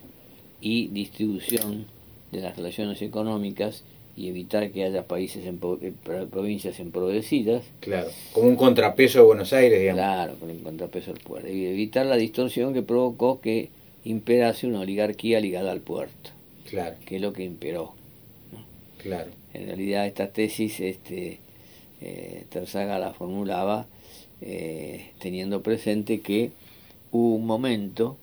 y 0.61 0.87
distribución 0.87 1.87
de 2.31 2.39
las 2.39 2.55
relaciones 2.55 3.01
económicas 3.01 3.83
y 4.15 4.29
evitar 4.29 4.71
que 4.71 4.85
haya 4.85 5.05
países 5.05 5.45
en 5.45 5.59
provincias 5.59 6.79
empobrecidas. 6.79 7.65
Claro, 7.81 8.07
como 8.31 8.47
un 8.47 8.55
contrapeso 8.55 9.19
de 9.19 9.25
Buenos 9.25 9.51
Aires, 9.51 9.81
digamos. 9.81 9.99
Claro, 9.99 10.35
con 10.39 10.49
el 10.49 10.61
contrapeso 10.61 11.11
del 11.11 11.21
puerto. 11.21 11.49
Y 11.49 11.65
evitar 11.65 12.05
la 12.05 12.15
distorsión 12.15 12.73
que 12.73 12.81
provocó 12.81 13.41
que 13.41 13.69
imperase 14.07 14.67
una 14.67 14.79
oligarquía 14.81 15.39
ligada 15.39 15.71
al 15.71 15.81
puerto, 15.81 16.31
Claro, 16.69 16.95
que 17.05 17.17
es 17.17 17.21
lo 17.21 17.33
que 17.33 17.43
imperó. 17.43 17.93
claro. 19.01 19.31
En 19.53 19.65
realidad 19.67 20.05
esta 20.05 20.27
tesis 20.31 20.79
este, 20.79 21.39
eh, 22.01 22.45
Terzaga 22.49 22.99
la 22.99 23.13
formulaba 23.13 23.87
eh, 24.41 25.11
teniendo 25.19 25.63
presente 25.63 26.21
que 26.21 26.51
hubo 27.11 27.35
un 27.35 27.45
momento 27.47 28.17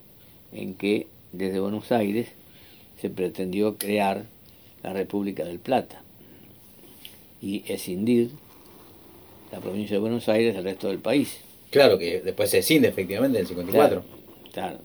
en 0.53 0.75
que 0.75 1.07
desde 1.33 1.59
Buenos 1.59 1.91
Aires 1.91 2.29
se 3.01 3.11
pretendió 3.11 3.77
crear 3.77 4.25
la 4.83 4.93
República 4.93 5.45
del 5.45 5.59
Plata 5.59 6.03
y 7.43 7.65
escindir 7.67 8.31
la 9.51 9.59
provincia 9.61 9.97
de 9.97 10.01
Buenos 10.01 10.29
Aires 10.29 10.55
del 10.55 10.65
resto 10.65 10.89
del 10.89 10.99
país. 10.99 11.39
Claro, 11.71 11.99
que 11.99 12.21
después 12.21 12.51
se 12.51 12.63
cinde 12.63 12.89
efectivamente 12.89 13.39
en 13.39 13.43
el 13.43 13.49
54. 13.49 14.03
Claro, 14.05 14.15
claro. 14.53 14.79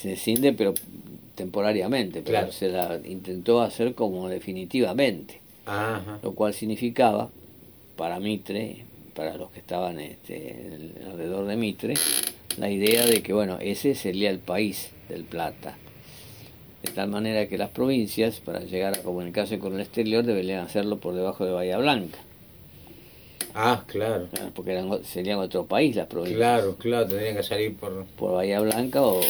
Se 0.00 0.12
escinde 0.14 0.52
pero 0.52 0.74
temporariamente, 1.34 2.20
pero 2.22 2.38
Claro. 2.38 2.52
se 2.52 2.68
la 2.68 2.98
intentó 3.04 3.60
hacer 3.62 3.94
como 3.94 4.28
definitivamente 4.28 5.40
Ajá. 5.66 6.18
lo 6.22 6.32
cual 6.32 6.54
significaba 6.54 7.30
para 7.96 8.20
Mitre, 8.20 8.84
para 9.14 9.36
los 9.36 9.50
que 9.50 9.58
estaban 9.58 9.98
este, 10.00 10.54
alrededor 11.10 11.46
de 11.46 11.56
Mitre, 11.56 11.94
la 12.58 12.70
idea 12.70 13.04
de 13.06 13.22
que 13.22 13.32
bueno, 13.32 13.58
ese 13.60 13.94
sería 13.94 14.30
el 14.30 14.38
país 14.38 14.90
del 15.08 15.24
Plata. 15.24 15.76
De 16.82 16.90
tal 16.92 17.08
manera 17.08 17.48
que 17.48 17.58
las 17.58 17.70
provincias, 17.70 18.38
para 18.40 18.60
llegar 18.60 18.94
a 18.94 19.02
comunicarse 19.02 19.58
con 19.58 19.74
el 19.74 19.80
exterior, 19.80 20.24
deberían 20.24 20.60
hacerlo 20.64 20.98
por 20.98 21.14
debajo 21.14 21.44
de 21.44 21.52
Bahía 21.52 21.78
Blanca, 21.78 22.18
Ah, 23.58 23.84
claro. 23.86 24.28
porque 24.54 24.72
eran, 24.72 25.02
serían 25.04 25.38
otro 25.38 25.64
país 25.64 25.96
las 25.96 26.06
provincias. 26.06 26.38
Claro, 26.38 26.76
claro, 26.76 27.06
tendrían 27.06 27.36
que 27.36 27.42
salir 27.42 27.74
por... 27.74 28.04
Por 28.04 28.34
Bahía 28.34 28.60
Blanca 28.60 29.00
o, 29.02 29.20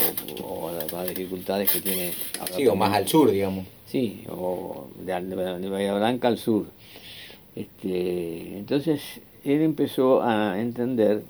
las 0.93 1.09
dificultades 1.09 1.71
que 1.71 1.81
tiene. 1.81 2.13
Sí, 2.57 2.67
o 2.67 2.75
más 2.75 2.93
al 2.93 3.07
sur, 3.07 3.31
digamos. 3.31 3.67
Sí, 3.87 4.25
o 4.29 4.89
de, 4.99 5.69
Bahía 5.69 5.95
Blanca 5.95 6.27
al 6.27 6.39
sur. 6.39 6.67
Este, 7.55 8.59
entonces 8.59 9.01
él 9.45 9.63
empezó 9.63 10.23
a 10.23 10.61
entender 10.61 11.23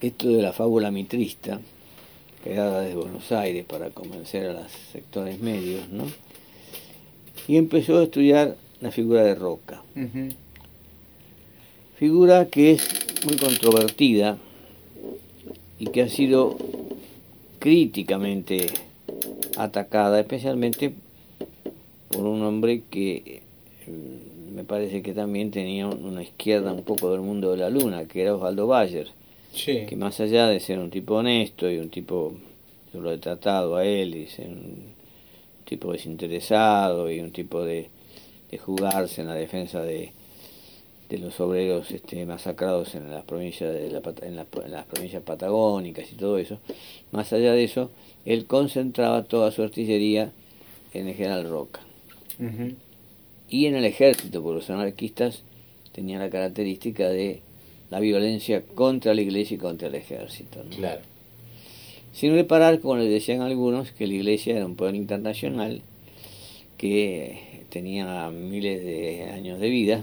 esto 0.00 0.28
de 0.28 0.42
la 0.42 0.52
fábula 0.52 0.90
mitrista, 0.90 1.60
creada 2.42 2.80
desde 2.80 2.96
Buenos 2.96 3.30
Aires 3.32 3.66
para 3.66 3.90
convencer 3.90 4.46
a 4.46 4.52
los 4.54 4.72
sectores 4.92 5.40
medios, 5.40 5.88
¿no? 5.90 6.04
Y 7.48 7.58
empezó 7.58 7.98
a 7.98 8.04
estudiar 8.04 8.56
la 8.80 8.90
figura 8.90 9.22
de 9.22 9.34
Roca, 9.34 9.82
Ujú. 9.94 10.34
Figura 12.08 12.44
que 12.50 12.72
es 12.72 12.86
muy 13.24 13.38
controvertida 13.38 14.36
y 15.78 15.86
que 15.86 16.02
ha 16.02 16.08
sido 16.10 16.54
críticamente 17.58 18.66
atacada, 19.56 20.20
especialmente 20.20 20.92
por 22.10 22.26
un 22.26 22.42
hombre 22.42 22.82
que 22.90 23.40
mm, 23.86 24.54
me 24.54 24.64
parece 24.64 25.00
que 25.00 25.14
también 25.14 25.50
tenía 25.50 25.86
una 25.86 26.22
izquierda 26.22 26.74
un 26.74 26.82
poco 26.82 27.10
del 27.10 27.22
mundo 27.22 27.52
de 27.52 27.56
la 27.56 27.70
luna, 27.70 28.04
que 28.04 28.20
era 28.20 28.34
Osvaldo 28.34 28.66
Bayer, 28.66 29.08
Sí. 29.54 29.86
que 29.88 29.96
más 29.96 30.20
allá 30.20 30.46
de 30.48 30.60
ser 30.60 30.80
un 30.80 30.90
tipo 30.90 31.14
honesto 31.14 31.70
y 31.70 31.78
un 31.78 31.88
tipo, 31.88 32.34
yo 32.92 33.00
lo 33.00 33.12
he 33.12 33.16
tratado 33.16 33.76
a 33.76 33.86
él, 33.86 34.14
y 34.14 34.26
ser 34.26 34.48
un 34.48 34.92
tipo 35.64 35.90
desinteresado 35.90 37.10
y 37.10 37.20
un 37.20 37.30
tipo 37.30 37.64
de, 37.64 37.88
de 38.50 38.58
jugarse 38.58 39.22
en 39.22 39.28
la 39.28 39.34
defensa 39.34 39.80
de, 39.80 40.12
de 41.08 41.18
los 41.18 41.38
obreros 41.40 41.90
este, 41.90 42.24
masacrados 42.26 42.94
en 42.94 43.10
las 43.10 43.24
provincias 43.24 43.72
de 43.72 43.90
la, 43.90 44.00
en, 44.22 44.36
las, 44.36 44.46
en 44.64 44.72
las 44.72 44.86
provincias 44.86 45.22
patagónicas 45.22 46.10
y 46.10 46.16
todo 46.16 46.38
eso, 46.38 46.58
más 47.12 47.32
allá 47.32 47.52
de 47.52 47.64
eso, 47.64 47.90
él 48.24 48.46
concentraba 48.46 49.24
toda 49.24 49.50
su 49.50 49.62
artillería 49.62 50.32
en 50.92 51.08
el 51.08 51.14
general 51.14 51.48
Roca. 51.48 51.80
Y 53.48 53.66
en 53.66 53.76
el 53.76 53.84
ejército, 53.84 54.42
porque 54.42 54.60
los 54.60 54.70
anarquistas 54.70 55.42
tenían 55.92 56.20
la 56.20 56.30
característica 56.30 57.08
de 57.08 57.40
la 57.90 58.00
violencia 58.00 58.62
contra 58.74 59.14
la 59.14 59.20
iglesia 59.20 59.54
y 59.54 59.58
contra 59.58 59.88
el 59.88 59.94
ejército. 59.94 60.64
¿no? 60.64 60.70
Claro. 60.70 61.02
Sin 62.12 62.34
reparar, 62.34 62.80
como 62.80 62.96
les 62.96 63.10
decían 63.10 63.42
algunos, 63.42 63.92
que 63.92 64.06
la 64.06 64.14
iglesia 64.14 64.56
era 64.56 64.66
un 64.66 64.74
poder 64.74 64.94
internacional 64.94 65.82
que 66.78 67.64
tenía 67.70 68.30
miles 68.30 68.84
de 68.84 69.30
años 69.30 69.60
de 69.60 69.68
vida 69.68 70.02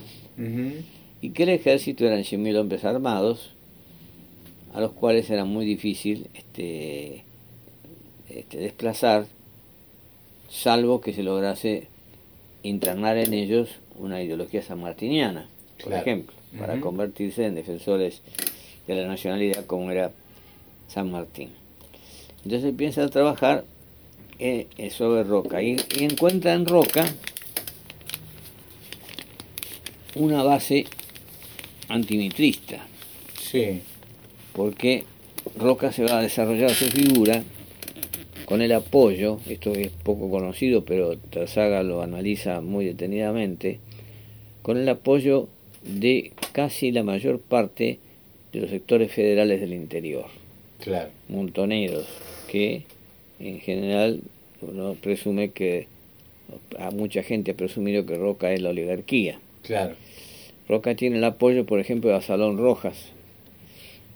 Y 1.21 1.29
que 1.31 1.43
el 1.43 1.49
ejército 1.49 2.05
eran 2.05 2.19
100.000 2.23 2.57
hombres 2.59 2.83
armados, 2.83 3.51
a 4.73 4.81
los 4.81 4.91
cuales 4.91 5.29
era 5.29 5.45
muy 5.45 5.65
difícil 5.65 6.27
este, 6.33 7.23
este, 8.29 8.57
desplazar, 8.57 9.25
salvo 10.49 11.01
que 11.01 11.13
se 11.13 11.23
lograse 11.23 11.87
internar 12.63 13.17
en 13.17 13.33
ellos 13.33 13.69
una 13.99 14.21
ideología 14.21 14.61
sanmartiniana, 14.63 15.47
por 15.77 15.87
Claro. 15.89 16.01
ejemplo, 16.01 16.35
para 16.57 16.79
convertirse 16.79 17.45
en 17.45 17.55
defensores 17.55 18.21
de 18.87 18.95
la 18.95 19.07
nacionalidad 19.07 19.65
como 19.65 19.91
era 19.91 20.11
San 20.87 21.11
Martín. 21.11 21.49
Entonces 22.43 22.69
empieza 22.69 23.03
a 23.03 23.09
trabajar 23.09 23.63
eh, 24.39 24.67
sobre 24.91 25.23
Roca 25.23 25.61
y, 25.61 25.77
y 25.99 26.03
encuentra 26.03 26.53
en 26.53 26.65
Roca 26.65 27.05
una 30.15 30.43
base 30.43 30.85
antimitrista, 31.87 32.85
Sí. 33.41 33.81
porque 34.53 35.03
Roca 35.57 35.91
se 35.91 36.03
va 36.03 36.19
a 36.19 36.21
desarrollar 36.21 36.69
su 36.71 36.85
figura 36.85 37.43
con 38.45 38.61
el 38.61 38.71
apoyo, 38.73 39.39
esto 39.49 39.73
es 39.73 39.89
poco 39.89 40.29
conocido, 40.29 40.83
pero 40.83 41.17
Terzaga 41.17 41.83
lo 41.83 42.01
analiza 42.01 42.61
muy 42.61 42.85
detenidamente, 42.85 43.79
con 44.61 44.77
el 44.77 44.87
apoyo 44.89 45.47
de 45.83 46.31
casi 46.51 46.91
la 46.91 47.03
mayor 47.03 47.39
parte 47.39 47.99
de 48.53 48.59
los 48.61 48.69
sectores 48.69 49.11
federales 49.11 49.61
del 49.61 49.73
interior, 49.73 50.25
Claro. 50.83 51.09
montoneros, 51.29 52.05
que 52.47 52.83
en 53.39 53.59
general 53.61 54.21
uno 54.61 54.95
presume 55.01 55.51
que, 55.51 55.87
a 56.77 56.91
mucha 56.91 57.23
gente 57.23 57.51
ha 57.51 57.55
presumido 57.55 58.05
que 58.05 58.17
Roca 58.17 58.51
es 58.53 58.61
la 58.61 58.69
oligarquía. 58.69 59.39
Claro. 59.63 59.95
Roca 60.67 60.95
tiene 60.95 61.17
el 61.17 61.23
apoyo, 61.23 61.65
por 61.65 61.79
ejemplo, 61.79 62.09
de 62.09 62.15
Asalón 62.17 62.57
Rojas. 62.57 63.09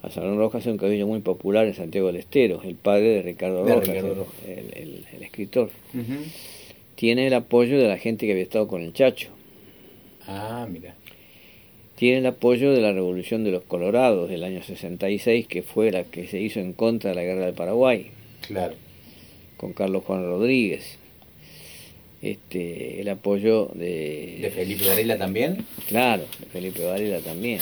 Asalón 0.01 0.37
Rojas 0.37 0.65
es 0.65 0.71
un 0.71 0.77
cabildo 0.77 1.07
muy 1.07 1.19
popular 1.19 1.65
en 1.65 1.73
Santiago 1.73 2.07
del 2.07 2.17
Estero, 2.17 2.61
el 2.63 2.75
padre 2.75 3.07
de 3.09 3.21
Ricardo 3.23 3.65
De 3.65 3.73
Rojas, 3.73 3.87
Ricardo 3.89 4.11
el- 4.11 4.17
Rojas. 4.17 4.33
el, 4.47 4.57
el- 4.81 5.05
el 5.15 5.23
escritor. 5.23 5.69
Tiene 6.95 7.27
el 7.27 7.33
apoyo 7.33 7.77
de 7.79 7.87
la 7.87 7.97
gente 7.97 8.25
que 8.25 8.31
había 8.31 8.43
estado 8.43 8.67
con 8.67 8.81
el 8.81 8.93
Chacho. 8.93 9.29
Ah, 10.27 10.67
mira. 10.69 10.95
Tiene 11.95 12.19
el 12.19 12.25
apoyo 12.25 12.71
de 12.73 12.81
la 12.81 12.91
Revolución 12.93 13.43
de 13.43 13.51
los 13.51 13.63
Colorados 13.63 14.29
del 14.29 14.43
año 14.43 14.61
66, 14.63 15.47
que 15.47 15.61
fue 15.63 15.91
la 15.91 16.03
que 16.03 16.27
se 16.27 16.39
hizo 16.41 16.59
en 16.59 16.73
contra 16.73 17.11
de 17.11 17.15
la 17.15 17.23
Guerra 17.23 17.45
del 17.45 17.55
Paraguay, 17.55 18.07
Claro. 18.47 18.73
con 19.57 19.73
Carlos 19.73 20.03
Juan 20.03 20.23
Rodríguez. 20.25 20.99
Este, 22.25 23.01
el 23.01 23.09
apoyo 23.09 23.69
de, 23.75 24.39
¿De 24.41 24.49
Felipe 24.49 24.87
Varela 24.87 25.15
también? 25.15 25.63
Claro, 25.87 26.23
de 26.39 26.47
Felipe 26.47 26.83
Varela 26.83 27.19
también. 27.19 27.59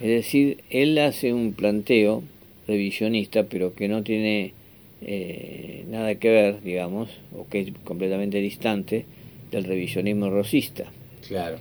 Es 0.00 0.08
decir, 0.08 0.58
él 0.70 0.96
hace 0.98 1.32
un 1.32 1.52
planteo 1.52 2.22
revisionista, 2.68 3.42
pero 3.42 3.74
que 3.74 3.88
no 3.88 4.04
tiene 4.04 4.52
eh, 5.00 5.84
nada 5.88 6.14
que 6.14 6.30
ver, 6.30 6.62
digamos, 6.62 7.08
o 7.36 7.48
que 7.48 7.62
es 7.62 7.68
completamente 7.82 8.38
distante 8.38 9.06
del 9.50 9.64
revisionismo 9.64 10.30
rosista. 10.30 10.84
Claro. 11.26 11.58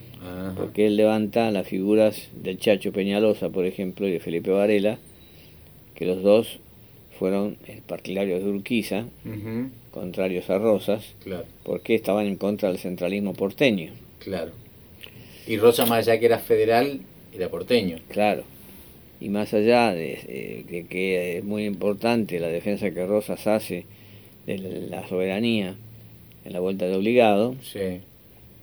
Porque 0.55 0.85
él 0.85 0.97
levanta 0.97 1.50
las 1.50 1.67
figuras 1.67 2.27
del 2.43 2.59
Chacho 2.59 2.91
Peñalosa, 2.91 3.50
por 3.50 3.65
ejemplo, 3.65 4.07
y 4.07 4.11
de 4.11 4.19
Felipe 4.19 4.51
Varela, 4.51 5.00
que 5.95 6.05
los 6.05 6.21
dos 6.21 6.59
fueron 7.22 7.56
partidarios 7.86 8.44
de 8.44 8.50
Urquiza, 8.50 9.06
contrarios 9.92 10.50
a 10.50 10.58
Rosas, 10.58 11.13
claro. 11.24 11.46
porque 11.62 11.94
estaban 11.94 12.25
en 12.25 12.36
contra 12.36 12.70
del 12.70 12.80
centralismo 12.80 13.36
porteño. 13.36 13.92
Claro. 14.18 14.50
Y 15.46 15.58
Rosas, 15.58 15.88
más 15.88 16.08
allá 16.08 16.20
que 16.20 16.25
era 16.25 16.40
federal, 16.40 17.01
era 17.32 17.48
porteño. 17.48 18.00
Claro. 18.10 18.42
Y 19.20 19.30
más 19.30 19.54
allá 19.54 19.94
de, 19.94 20.66
que 20.90 21.38
es 21.38 21.44
muy 21.44 21.66
importante 21.66 22.40
la 22.40 22.48
defensa 22.48 22.90
que 22.90 23.06
Rosas 23.06 23.46
hace 23.46 23.86
de 24.48 24.58
la 24.90 25.08
soberanía 25.08 25.75
en 26.44 26.54
la 26.54 26.60
vuelta 26.60 26.88
de 26.88 26.96
obligado, 26.96 27.56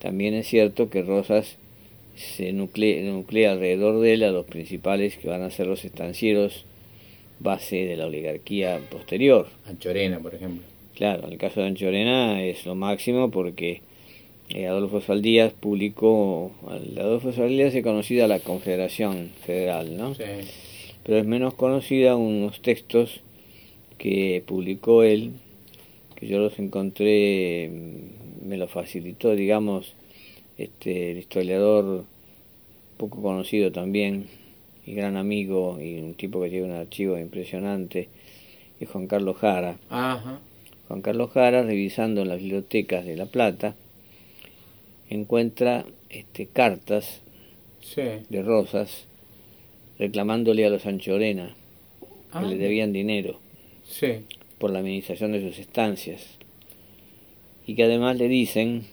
también 0.00 0.34
es 0.34 0.48
cierto 0.48 0.90
que 0.90 1.02
Rosas 1.02 1.58
se 2.16 2.52
nuclea, 2.52 3.08
nuclea 3.08 3.52
alrededor 3.52 4.00
de 4.00 4.14
él 4.14 4.24
a 4.24 4.32
los 4.32 4.46
principales 4.46 5.16
que 5.16 5.28
van 5.28 5.42
a 5.42 5.50
ser 5.52 5.68
los 5.68 5.84
estancieros 5.84 6.64
base 7.40 7.76
de 7.86 7.96
la 7.96 8.06
oligarquía 8.06 8.80
posterior. 8.90 9.48
Anchorena, 9.66 10.18
por 10.20 10.34
ejemplo. 10.34 10.62
Claro, 10.94 11.26
en 11.26 11.32
el 11.32 11.38
caso 11.38 11.60
de 11.60 11.68
Anchorena 11.68 12.42
es 12.42 12.66
lo 12.66 12.74
máximo 12.74 13.30
porque 13.30 13.82
eh, 14.50 14.66
Adolfo 14.66 15.00
Saldías 15.00 15.52
publicó, 15.52 16.52
Adolfo 16.66 17.32
Saldías 17.32 17.74
es 17.74 17.84
conocida 17.84 18.26
la 18.26 18.40
Confederación 18.40 19.30
Federal, 19.44 19.96
¿no? 19.96 20.14
Sí. 20.14 20.24
Pero 21.04 21.18
es 21.18 21.26
menos 21.26 21.54
conocida 21.54 22.16
unos 22.16 22.60
textos 22.62 23.20
que 23.98 24.42
publicó 24.46 25.02
él, 25.02 25.32
que 26.16 26.26
yo 26.26 26.38
los 26.38 26.58
encontré, 26.58 27.70
me 28.44 28.56
lo 28.56 28.68
facilitó, 28.68 29.34
digamos, 29.36 29.94
este, 30.56 31.12
el 31.12 31.18
historiador 31.18 32.04
poco 32.96 33.22
conocido 33.22 33.70
también, 33.70 34.26
y 34.88 34.94
gran 34.94 35.18
amigo, 35.18 35.78
y 35.78 35.98
un 36.00 36.14
tipo 36.14 36.40
que 36.40 36.48
tiene 36.48 36.64
un 36.64 36.72
archivo 36.72 37.18
impresionante, 37.18 38.08
es 38.80 38.88
Juan 38.88 39.06
Carlos 39.06 39.36
Jara. 39.36 39.76
Juan 40.88 41.02
Carlos 41.02 41.30
Jara, 41.30 41.62
revisando 41.62 42.22
en 42.22 42.28
las 42.28 42.38
bibliotecas 42.38 43.04
de 43.04 43.14
La 43.14 43.26
Plata, 43.26 43.74
encuentra 45.10 45.84
este, 46.08 46.46
cartas 46.46 47.20
de 47.96 48.42
Rosas 48.42 49.04
reclamándole 49.98 50.64
a 50.64 50.70
los 50.70 50.86
Anchorena 50.86 51.54
que 52.32 52.46
le 52.46 52.54
ah. 52.54 52.58
debían 52.58 52.92
dinero 52.92 53.40
por 54.58 54.70
la 54.70 54.78
administración 54.78 55.32
de 55.32 55.46
sus 55.46 55.58
estancias 55.58 56.22
y 57.66 57.74
que 57.74 57.84
además 57.84 58.16
le 58.16 58.28
dicen 58.28 58.86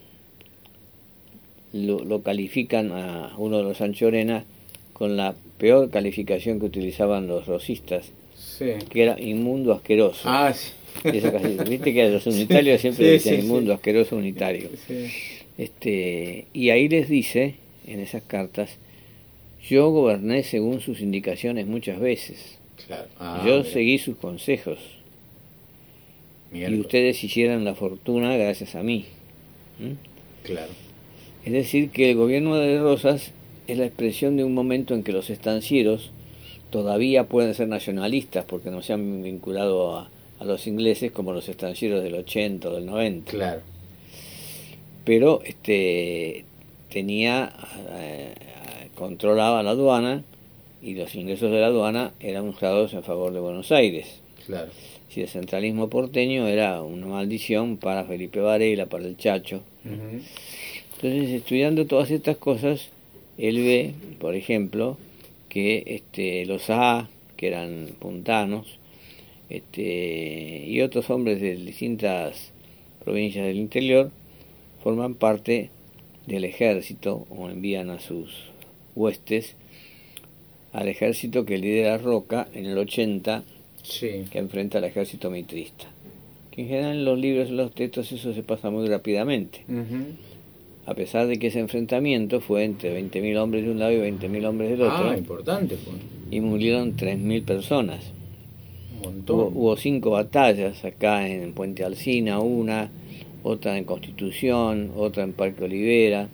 lo, 1.74 2.22
califican 2.22 2.92
a 2.92 3.34
uno 3.38 3.58
de 3.58 3.64
los 3.64 3.82
Anchorena 3.82 4.46
con 4.94 5.18
la 5.18 5.36
peor 5.58 5.90
calificación 5.90 6.60
que 6.60 6.66
utilizaban 6.66 7.28
los 7.28 7.46
rosistas 7.48 8.12
que 8.58 9.04
era 9.04 9.20
inmundo 9.20 9.74
asqueroso 9.74 10.22
ah, 10.26 10.54
sí. 10.54 10.72
Viste 11.04 11.94
que 11.94 12.10
los 12.10 12.26
unitarios 12.28 12.82
siempre 12.82 13.12
dicen 13.12 13.42
inmundo 13.42 13.74
asqueroso 13.74 14.16
unitario 14.16 14.70
este, 15.58 16.48
y 16.54 16.70
ahí 16.70 16.90
les 16.90 17.08
dice, 17.08 17.56
en 17.88 18.00
esas 18.00 18.24
cartas, 18.24 18.72
yo 19.68 19.90
goberné 19.90 20.44
según 20.44 20.82
sus 20.82 21.00
indicaciones 21.00 21.66
muchas 21.66 22.00
veces. 22.00 22.58
Ah, 23.20 23.44
yo 23.46 23.64
seguí 23.64 23.98
sus 23.98 24.18
consejos. 24.18 24.80
Y 26.54 26.74
ustedes 26.76 27.24
hicieran 27.24 27.66
la 27.66 27.74
fortuna 27.74 28.36
gracias 28.38 28.76
a 28.76 28.84
mí. 28.84 29.06
Claro. 30.44 30.72
Es 31.44 31.54
decir, 31.54 31.90
que 31.90 32.12
el 32.12 32.18
gobierno 32.18 32.56
de 32.56 32.80
Rosas 32.80 33.32
es 33.68 33.78
la 33.78 33.86
expresión 33.86 34.38
de 34.38 34.44
un 34.44 34.54
momento 34.54 34.94
en 34.94 35.04
que 35.04 35.12
los 35.12 35.30
estancieros 35.30 36.12
todavía 36.70 37.26
pueden 37.26 37.54
ser 37.54 37.68
nacionalistas 37.68 38.46
porque 38.46 38.72
no 38.72 38.82
se 38.82 38.94
han 38.94 39.24
vinculado 39.24 39.98
a, 39.98 40.10
a 40.40 40.46
los 40.46 40.68
ingleses 40.68 41.12
como 41.12 41.32
los 41.32 41.48
estancieros 41.50 42.04
del 42.04 42.16
80 42.16 42.70
o 42.70 42.74
del 42.74 42.86
90. 42.86 43.32
Claro 43.32 43.76
pero 45.06 45.42
este 45.46 46.44
tenía 46.92 47.54
eh, 47.92 48.34
controlaba 48.96 49.64
la 49.64 49.72
aduana 49.72 50.24
y 50.82 50.96
los 50.96 51.16
ingresos 51.16 51.52
de 51.52 51.62
la 51.62 51.68
aduana 51.68 52.12
eran 52.20 52.48
usados 52.48 52.94
en 52.94 53.04
favor 53.04 53.32
de 53.32 53.40
Buenos 53.40 53.72
Aires. 53.72 54.20
Claro. 54.46 54.72
Si 55.10 55.22
el 55.22 55.30
centralismo 55.30 55.90
porteño 55.90 56.48
era 56.48 56.82
una 56.82 57.06
maldición 57.08 57.78
para 57.78 58.04
Felipe 58.04 58.40
Varela, 58.40 58.86
para 58.88 59.06
el 59.06 59.16
Chacho. 59.18 59.62
Entonces, 59.84 61.30
estudiando 61.30 61.86
todas 61.86 62.12
estas 62.12 62.38
cosas, 62.38 62.90
él 63.38 63.58
ve, 63.58 63.94
por 64.20 64.36
ejemplo, 64.36 64.98
que 65.50 65.84
este, 65.88 66.46
los 66.46 66.70
A, 66.70 67.10
que 67.38 67.48
eran 67.48 67.90
puntanos, 68.00 68.80
este, 69.50 70.64
y 70.68 70.82
otros 70.82 71.10
hombres 71.10 71.40
de 71.42 71.56
distintas 71.56 72.52
provincias 73.04 73.46
del 73.46 73.58
interior, 73.58 74.12
forman 74.84 75.16
parte 75.16 75.70
del 76.28 76.44
ejército 76.44 77.26
o 77.30 77.50
envían 77.50 77.90
a 77.90 78.00
sus 78.00 78.32
huestes 78.96 79.56
al 80.74 80.90
ejército 80.90 81.46
que 81.46 81.58
lidera 81.58 81.98
Roca 81.98 82.48
en 82.54 82.66
el 82.66 82.78
80, 82.78 83.44
que 84.00 84.40
enfrenta 84.40 84.80
al 84.80 84.84
ejército 84.84 85.30
mitrista. 85.30 85.86
Que 86.52 86.64
en 86.64 86.68
general 86.68 86.98
en 86.98 87.06
los 87.06 87.18
libros, 87.18 87.50
en 87.50 87.58
los 87.58 87.74
textos, 87.74 88.12
eso 88.12 88.34
se 88.34 88.44
pasa 88.44 88.70
muy 88.70 88.88
rápidamente. 88.88 89.64
A 90.86 90.94
pesar 90.94 91.28
de 91.28 91.40
que 91.40 91.48
ese 91.48 91.60
enfrentamiento 91.60 92.42
fue 92.42 92.64
entre 92.64 93.00
20.000 93.00 93.38
hombres 93.38 93.66
de 93.66 93.72
un 93.72 93.80
lado 93.80 93.92
y 93.92 93.98
20.000 93.98 94.46
hombres 94.46 94.70
del 94.72 94.82
otro. 94.84 95.10
Ah, 95.10 95.18
importante 95.18 95.78
fue. 95.78 95.94
Y 96.30 96.42
murieron 96.42 96.96
3.000 96.96 97.44
personas. 97.44 98.04
Hubo, 99.28 99.52
hubo, 99.54 99.78
cinco 99.78 100.12
batallas 100.12 100.84
acá 100.84 101.28
en 101.28 101.54
Puente 101.54 101.84
Alcina, 101.84 102.40
una 102.40 102.90
otra 103.44 103.78
en 103.78 103.84
Constitución, 103.84 104.92
otra 104.96 105.24
en 105.24 105.34
Parque 105.34 105.64
Olivera. 105.64 106.28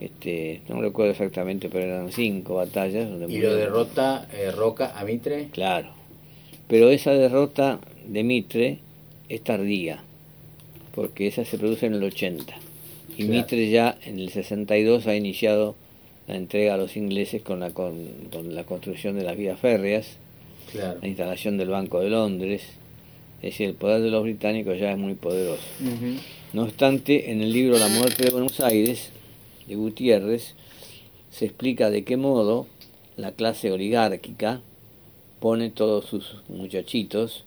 Este, 0.00 0.62
no 0.68 0.80
recuerdo 0.80 1.12
exactamente, 1.12 1.68
pero 1.68 1.84
eran 1.84 2.12
cinco 2.12 2.54
batallas. 2.54 3.10
Donde 3.10 3.26
¿Y 3.26 3.38
lo 3.40 3.54
derrota 3.54 4.26
eh, 4.32 4.50
Roca 4.50 4.98
a 4.98 5.04
Mitre? 5.04 5.48
Claro. 5.52 5.88
Pero 6.66 6.88
esa 6.88 7.10
derrota 7.10 7.78
de 8.06 8.24
Mitre 8.24 8.78
es 9.28 9.42
tardía, 9.42 10.02
porque 10.94 11.26
esa 11.26 11.44
se 11.44 11.58
produce 11.58 11.86
en 11.86 11.94
el 11.94 12.04
80. 12.04 12.54
Y 13.16 13.24
Mitre 13.24 13.70
ya 13.70 13.98
en 14.04 14.18
el 14.18 14.30
62 14.30 15.06
ha 15.06 15.14
iniciado 15.14 15.74
la 16.26 16.36
entrega 16.36 16.74
a 16.74 16.76
los 16.76 16.96
ingleses 16.96 17.42
con 17.42 17.60
la, 17.60 17.70
con, 17.70 17.94
la 18.54 18.64
construcción 18.64 19.16
de 19.16 19.24
las 19.24 19.36
vías 19.36 19.58
férreas, 19.58 20.16
la 20.74 21.06
instalación 21.06 21.58
del 21.58 21.68
Banco 21.68 22.00
de 22.00 22.10
Londres, 22.10 22.62
es 23.38 23.52
decir, 23.52 23.68
el 23.68 23.74
poder 23.74 24.02
de 24.02 24.10
los 24.10 24.22
británicos 24.22 24.78
ya 24.78 24.92
es 24.92 24.98
muy 24.98 25.14
poderoso. 25.14 25.62
No 26.52 26.62
obstante, 26.62 27.30
en 27.32 27.40
el 27.40 27.52
libro 27.52 27.78
La 27.78 27.88
muerte 27.88 28.24
de 28.24 28.30
Buenos 28.30 28.60
Aires, 28.60 29.10
de 29.66 29.74
Gutiérrez, 29.76 30.54
se 31.30 31.46
explica 31.46 31.90
de 31.90 32.04
qué 32.04 32.16
modo 32.16 32.66
la 33.16 33.32
clase 33.32 33.72
oligárquica 33.72 34.60
pone 35.40 35.70
todos 35.70 36.04
sus 36.04 36.36
muchachitos, 36.48 37.44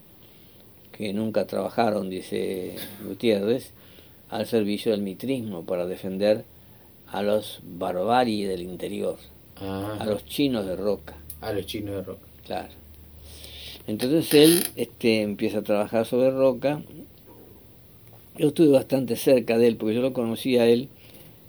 que 0.97 1.13
nunca 1.13 1.47
trabajaron, 1.47 2.09
dice 2.09 2.75
Gutiérrez, 3.05 3.71
al 4.33 4.47
servicio 4.47 4.91
del 4.91 5.01
mitrismo 5.01 5.63
para 5.63 5.85
defender 5.85 6.43
a 7.11 7.21
los 7.21 7.59
barbari 7.61 8.43
del 8.45 8.63
interior, 8.63 9.17
a 9.61 10.03
los 10.07 10.25
chinos 10.25 10.65
de 10.65 10.75
roca. 10.75 11.13
A 11.39 11.53
los 11.53 11.67
chinos 11.67 11.93
de 11.93 12.01
roca. 12.01 12.27
Claro. 12.43 12.69
Entonces 13.85 14.33
él 14.33 14.63
este, 14.75 15.21
empieza 15.21 15.59
a 15.59 15.61
trabajar 15.61 16.07
sobre 16.07 16.31
roca. 16.31 16.81
Yo 18.35 18.47
estuve 18.47 18.69
bastante 18.69 19.15
cerca 19.17 19.59
de 19.59 19.67
él 19.67 19.75
porque 19.75 19.93
yo 19.93 20.01
lo 20.01 20.13
conocí 20.13 20.57
a 20.57 20.65
él 20.65 20.89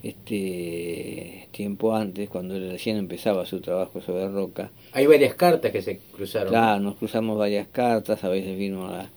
este 0.02 1.48
tiempo 1.52 1.94
antes, 1.94 2.28
cuando 2.28 2.54
él 2.54 2.70
recién 2.70 2.98
empezaba 2.98 3.46
su 3.46 3.60
trabajo 3.60 4.02
sobre 4.02 4.28
roca. 4.28 4.70
Hay 4.92 5.06
varias 5.06 5.34
cartas 5.36 5.72
que 5.72 5.80
se 5.80 6.00
cruzaron. 6.12 6.50
Claro, 6.50 6.80
nos 6.80 6.96
cruzamos 6.96 7.38
varias 7.38 7.66
cartas, 7.68 8.22
a 8.24 8.28
veces 8.28 8.58
vino 8.58 8.88
a, 8.88 9.08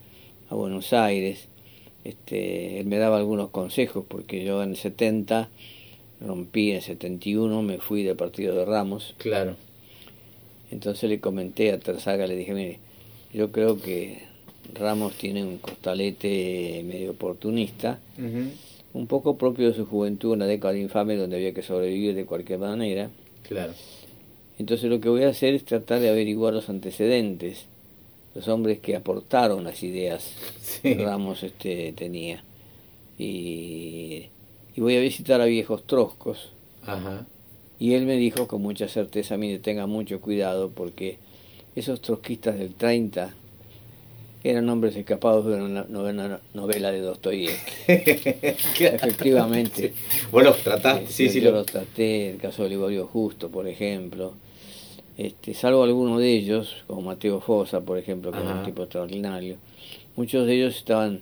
a 0.49 0.55
Buenos 0.55 0.93
Aires. 0.93 1.49
Este, 2.07 2.79
él 2.79 2.85
me 2.85 2.99
daba 2.99 3.17
algunos 3.17 3.49
consejos 3.49 4.05
porque 4.07 4.45
yo 4.45 4.63
en 4.63 4.69
el 4.69 4.77
70 4.77 5.49
rompí, 6.21 6.69
en 6.69 6.77
el 6.77 6.81
71 6.81 7.61
me 7.63 7.79
fui 7.79 8.03
del 8.03 8.15
partido 8.15 8.55
de 8.55 8.63
Ramos. 8.63 9.13
Claro. 9.17 9.57
Entonces 10.71 11.09
le 11.09 11.19
comenté 11.19 11.71
a 11.73 11.79
Terzaga, 11.79 12.25
le 12.25 12.37
dije, 12.37 12.53
mire, 12.53 12.79
yo 13.33 13.51
creo 13.51 13.81
que 13.81 14.21
Ramos 14.73 15.15
tiene 15.15 15.43
un 15.43 15.57
costalete 15.57 16.81
medio 16.85 17.11
oportunista, 17.11 17.99
un 18.93 19.07
poco 19.07 19.37
propio 19.37 19.67
de 19.67 19.75
su 19.75 19.85
juventud, 19.85 20.31
una 20.31 20.45
década 20.45 20.77
infame 20.77 21.17
donde 21.17 21.35
había 21.35 21.53
que 21.53 21.61
sobrevivir 21.61 22.15
de 22.15 22.25
cualquier 22.25 22.59
manera. 22.59 23.09
Claro. 23.43 23.73
Entonces 24.59 24.89
lo 24.89 25.01
que 25.01 25.09
voy 25.09 25.23
a 25.23 25.29
hacer 25.29 25.53
es 25.53 25.65
tratar 25.65 25.99
de 25.99 26.09
averiguar 26.09 26.53
los 26.53 26.69
antecedentes, 26.69 27.65
los 28.37 28.47
hombres 28.49 28.77
que 28.77 28.95
aportaron 28.95 29.63
las 29.63 29.81
ideas 29.81 30.31
que 30.83 30.93
Ramos 30.93 31.41
este, 31.41 31.91
tenía. 31.93 32.43
Y, 33.17 34.27
y, 34.75 34.81
voy 34.81 34.95
a 34.95 34.99
visitar 34.99 35.41
a 35.41 35.45
viejos 35.45 35.87
troscos. 35.87 36.51
Y 37.79 37.95
él 37.95 38.05
me 38.05 38.15
dijo 38.15 38.47
con 38.47 38.61
mucha 38.61 38.87
certeza, 38.87 39.37
mire, 39.37 39.57
tenga 39.57 39.87
mucho 39.87 40.21
cuidado 40.21 40.69
porque 40.69 41.17
esos 41.75 41.99
trotskistas 41.99 42.59
del 42.59 42.75
30 42.75 43.33
eran 44.43 44.69
hombres 44.69 44.95
escapados 44.95 45.47
de 45.47 45.55
una 45.55 45.85
novela, 45.85 46.39
novela 46.53 46.91
de 46.91 47.01
Dostoyevsky. 47.01 47.71
Efectivamente. 48.85 49.93
Vos 50.31 50.43
los 50.43 50.59
trataste, 50.59 51.11
sí, 51.11 51.29
sí. 51.29 51.41
Yo 51.41 51.49
los 51.49 51.65
traté, 51.65 52.29
el 52.29 52.37
caso 52.37 52.61
de 52.61 52.69
Liborio 52.69 53.07
Justo, 53.07 53.49
por 53.49 53.67
ejemplo. 53.67 54.33
Este, 55.17 55.55
salvo 55.55 55.83
algunos 55.83 56.19
de 56.19 56.31
ellos, 56.31 56.83
como 56.85 57.01
Mateo 57.01 57.41
Fosa, 57.41 57.81
por 57.81 57.97
ejemplo, 57.97 58.31
que 58.31 58.37
es 58.37 58.45
un 58.45 58.63
tipo 58.63 58.83
extraordinario, 58.83 59.57
muchos 60.15 60.45
de 60.45 60.53
ellos 60.53 60.77
estaban 60.77 61.21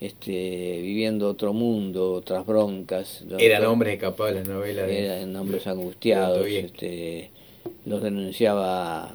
este, 0.00 0.80
viviendo 0.82 1.28
otro 1.28 1.52
mundo, 1.52 2.12
otras 2.12 2.44
broncas. 2.44 3.24
Eran 3.38 3.64
hombres 3.66 3.94
escapados 3.94 4.34
de 4.34 4.40
las 4.40 4.48
novelas. 4.48 4.90
Eran 4.90 5.36
hombres 5.36 5.64
angustiados. 5.68 6.44
este, 6.44 7.30
los 7.84 8.02
denunciaba 8.02 9.14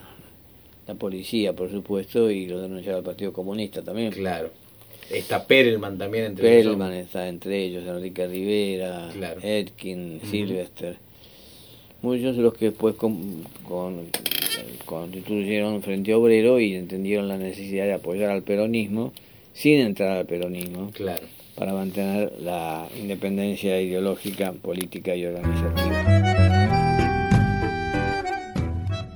la 0.88 0.94
policía, 0.96 1.54
por 1.54 1.70
supuesto, 1.70 2.32
y 2.32 2.48
los 2.48 2.62
denunciaba 2.62 3.00
el 3.00 3.04
Partido 3.04 3.34
Comunista 3.34 3.82
también. 3.82 4.13
Claro. 4.13 4.50
Está 5.10 5.46
Perelman 5.46 5.98
también 5.98 6.24
entre 6.24 6.48
Perelman 6.48 6.94
está 6.94 7.28
entre 7.28 7.65
ellos, 7.65 7.84
Enrique 7.86 8.28
Rivera, 8.28 9.10
claro. 9.13 9.41
Edkin, 9.44 10.22
Silvester 10.24 10.96
muchos 12.01 12.35
de 12.35 12.41
los 12.41 12.53
que 12.53 12.65
después 12.65 12.95
con, 12.95 13.43
con, 13.67 14.07
constituyeron 14.85 15.81
Frente 15.81 16.13
Obrero 16.13 16.59
y 16.59 16.75
entendieron 16.75 17.27
la 17.27 17.37
necesidad 17.37 17.85
de 17.85 17.93
apoyar 17.93 18.31
al 18.31 18.43
peronismo 18.43 19.13
sin 19.53 19.79
entrar 19.79 20.17
al 20.17 20.25
peronismo 20.25 20.91
claro. 20.91 21.23
para 21.55 21.73
mantener 21.73 22.33
la 22.39 22.87
independencia 22.99 23.79
ideológica, 23.81 24.53
política 24.53 25.15
y 25.15 25.25
organizativa. 25.25 26.21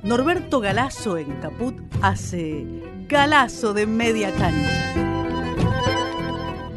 Norberto 0.03 0.59
Galazo 0.59 1.17
en 1.17 1.31
Caput 1.41 1.75
hace 2.01 2.63
Galazo 3.07 3.73
de 3.73 3.87
media 3.87 4.31
cancha. 4.31 4.93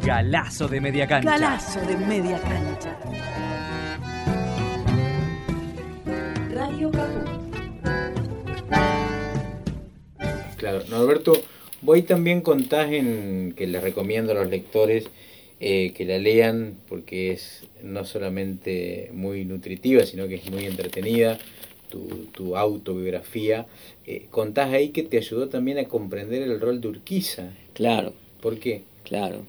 Galazo 0.03 0.67
de 0.67 0.81
media 0.81 1.05
cancha. 1.05 1.29
Galazo 1.29 1.79
de 1.81 1.97
media 1.97 2.39
cancha. 2.39 2.97
Claro, 10.59 10.83
Norberto, 10.89 11.41
voy 11.81 12.01
también 12.01 12.41
contás 12.41 12.91
en 12.91 13.53
que 13.55 13.65
les 13.65 13.81
recomiendo 13.81 14.33
a 14.33 14.35
los 14.35 14.49
lectores 14.49 15.05
eh, 15.61 15.93
que 15.95 16.03
la 16.03 16.19
lean 16.19 16.75
porque 16.89 17.31
es 17.31 17.63
no 17.81 18.03
solamente 18.03 19.09
muy 19.13 19.45
nutritiva, 19.45 20.05
sino 20.05 20.27
que 20.27 20.35
es 20.35 20.51
muy 20.51 20.65
entretenida, 20.65 21.39
tu, 22.33 22.57
autobiografía. 22.57 23.67
Eh, 24.05 24.25
contás 24.31 24.73
ahí 24.73 24.89
que 24.89 25.03
te 25.03 25.17
ayudó 25.17 25.47
también 25.47 25.77
a 25.77 25.85
comprender 25.85 26.41
el 26.41 26.59
rol 26.59 26.81
de 26.81 26.89
Urquiza. 26.89 27.53
Claro. 27.73 28.11
¿Por 28.41 28.59
qué? 28.59 28.83
Claro. 29.05 29.45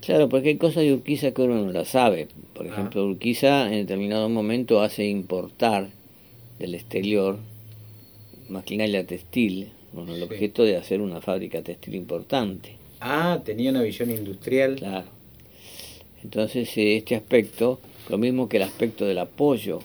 Claro, 0.00 0.30
porque 0.30 0.48
hay 0.48 0.56
cosas 0.56 0.82
de 0.84 0.94
Urquiza 0.94 1.32
que 1.32 1.42
uno 1.42 1.62
no 1.62 1.72
las 1.72 1.88
sabe. 1.88 2.28
Por 2.54 2.66
ah. 2.66 2.70
ejemplo, 2.70 3.04
Urquiza 3.04 3.66
en 3.66 3.80
determinado 3.80 4.30
momento 4.30 4.80
hace 4.80 5.04
importar 5.04 5.90
del 6.58 6.74
exterior 6.74 7.36
maquinaria 8.48 9.06
textil 9.06 9.72
con 9.96 10.10
el 10.10 10.22
objeto 10.22 10.62
de 10.62 10.76
hacer 10.76 11.00
una 11.00 11.22
fábrica 11.22 11.62
textil 11.62 11.94
importante. 11.94 12.72
Ah, 13.00 13.40
tenía 13.42 13.70
una 13.70 13.80
visión 13.80 14.10
industrial. 14.10 14.76
Claro. 14.76 15.06
Entonces 16.22 16.68
eh, 16.76 16.98
este 16.98 17.16
aspecto, 17.16 17.80
lo 18.10 18.18
mismo 18.18 18.46
que 18.46 18.58
el 18.58 18.64
aspecto 18.64 19.06
del 19.06 19.18
apoyo 19.18 19.80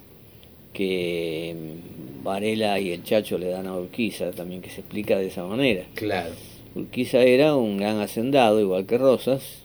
que 0.73 1.55
mm, 1.55 2.23
Varela 2.25 2.77
y 2.81 2.91
el 2.91 3.03
Chacho 3.03 3.37
le 3.37 3.47
dan 3.47 3.67
a 3.67 3.77
Urquiza, 3.77 4.31
también 4.31 4.61
que 4.61 4.69
se 4.69 4.81
explica 4.81 5.17
de 5.17 5.27
esa 5.27 5.45
manera. 5.45 5.85
Claro. 5.95 6.31
Urquiza 6.75 7.21
era 7.21 7.55
un 7.55 7.77
gran 7.77 8.01
hacendado, 8.01 8.59
igual 8.59 8.85
que 8.85 8.97
Rosas, 8.97 9.59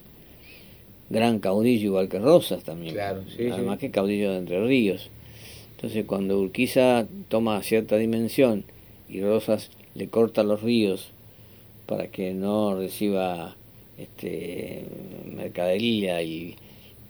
gran 1.10 1.40
caudillo, 1.40 1.86
igual 1.86 2.08
que 2.08 2.20
Rosas 2.20 2.62
también. 2.62 2.94
Claro, 2.94 3.24
sí, 3.36 3.48
Además 3.50 3.78
que 3.78 3.90
caudillo 3.90 4.30
de 4.30 4.38
Entre 4.38 4.64
Ríos. 4.64 5.10
Entonces 5.74 6.04
cuando 6.04 6.38
Urquiza 6.38 7.08
toma 7.28 7.60
cierta 7.64 7.96
dimensión 7.96 8.64
y 9.08 9.20
Rosas 9.20 9.70
le 9.96 10.08
corta 10.08 10.42
los 10.42 10.62
ríos 10.62 11.08
para 11.86 12.08
que 12.08 12.34
no 12.34 12.76
reciba 12.76 13.54
este 13.98 14.84
mercadería 15.34 16.22
y 16.22 16.56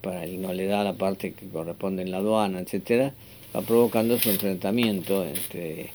para 0.02 0.26
y 0.26 0.36
no 0.36 0.52
le 0.52 0.66
da 0.66 0.84
la 0.84 0.94
parte 0.94 1.32
que 1.32 1.48
corresponde 1.48 2.02
en 2.02 2.10
la 2.10 2.18
aduana, 2.18 2.60
etcétera, 2.60 3.12
va 3.54 3.62
provocando 3.62 4.18
su 4.18 4.30
enfrentamiento 4.30 5.24
este, 5.24 5.90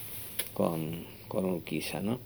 con, 0.53 1.05
con 1.27 1.45
Urquiza, 1.45 2.01
¿no? 2.01 2.19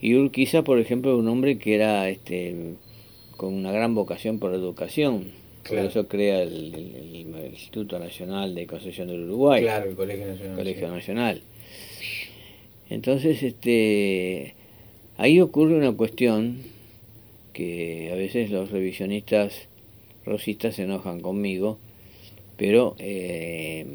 Y 0.00 0.14
Urquiza, 0.14 0.62
por 0.62 0.78
ejemplo, 0.78 1.12
es 1.12 1.18
un 1.18 1.28
hombre 1.28 1.58
que 1.58 1.74
era 1.74 2.08
este 2.08 2.76
con 3.36 3.52
una 3.52 3.72
gran 3.72 3.94
vocación 3.94 4.38
por 4.38 4.50
la 4.50 4.56
educación. 4.56 5.24
Por 5.68 5.78
eso 5.78 6.06
crea 6.06 6.42
el, 6.42 6.74
Instituto 7.50 7.98
Nacional 7.98 8.54
de 8.54 8.66
Concepción 8.66 9.08
del 9.08 9.24
Uruguay. 9.24 9.62
Claro, 9.62 9.90
el 9.90 9.96
Colegio 9.96 10.26
Nacional. 10.26 10.56
Colegio 10.56 10.88
Nacional. 10.88 11.42
Entonces, 12.88 13.42
este, 13.42 14.54
ahí 15.16 15.40
ocurre 15.40 15.76
una 15.76 15.92
cuestión 15.92 16.58
que 17.52 18.10
a 18.12 18.16
veces 18.16 18.50
los 18.50 18.70
revisionistas 18.70 19.68
rosistas 20.24 20.76
se 20.76 20.82
enojan 20.84 21.20
conmigo, 21.20 21.78
pero 22.56 22.94
eh, 22.98 23.86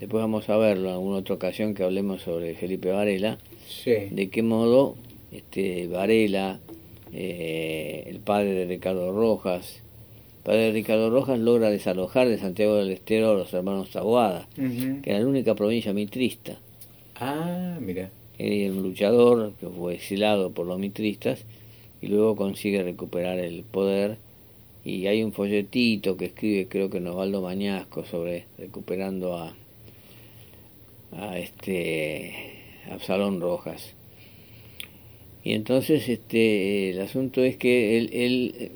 después 0.00 0.20
vamos 0.20 0.48
a 0.48 0.56
verlo 0.56 0.88
en 0.88 0.94
alguna 0.94 1.18
otra 1.18 1.34
ocasión 1.36 1.74
que 1.74 1.84
hablemos 1.84 2.22
sobre 2.22 2.54
Felipe 2.54 2.90
Varela, 2.90 3.38
de 4.10 4.28
qué 4.30 4.42
modo 4.42 4.96
este, 5.32 5.86
Varela, 5.86 6.58
eh, 7.12 8.04
el 8.08 8.18
padre 8.18 8.52
de 8.52 8.66
Ricardo 8.66 9.12
Rojas, 9.12 9.80
padre 10.42 10.66
de 10.66 10.72
Ricardo 10.72 11.10
Rojas 11.10 11.38
logra 11.38 11.70
desalojar 11.70 12.28
de 12.28 12.38
Santiago 12.38 12.76
del 12.76 12.90
Estero 12.90 13.30
a 13.30 13.34
los 13.34 13.52
hermanos 13.54 13.90
Taboada, 13.90 14.48
que 15.02 15.10
era 15.10 15.20
la 15.20 15.26
única 15.26 15.54
provincia 15.54 15.92
mitrista. 15.92 16.58
Ah, 17.18 17.78
mira. 17.80 18.10
Era 18.38 18.72
un 18.72 18.82
luchador 18.82 19.54
que 19.58 19.66
fue 19.66 19.94
exilado 19.94 20.52
por 20.52 20.66
los 20.66 20.78
mitristas 20.78 21.44
y 22.02 22.08
luego 22.08 22.36
consigue 22.36 22.82
recuperar 22.82 23.38
el 23.38 23.62
poder. 23.64 24.18
Y 24.84 25.06
hay 25.06 25.22
un 25.22 25.32
folletito 25.32 26.16
que 26.16 26.26
escribe, 26.26 26.68
creo 26.68 26.90
que 26.90 27.00
Novaldo 27.00 27.40
Mañasco, 27.40 28.04
sobre 28.04 28.44
recuperando 28.58 29.36
a, 29.36 29.54
a 31.12 31.38
este 31.38 32.34
Absalón 32.90 33.40
Rojas. 33.40 33.94
Y 35.42 35.52
entonces 35.52 36.08
este 36.08 36.90
el 36.90 37.00
asunto 37.00 37.42
es 37.42 37.56
que 37.56 37.96
él, 37.98 38.10
él 38.12 38.70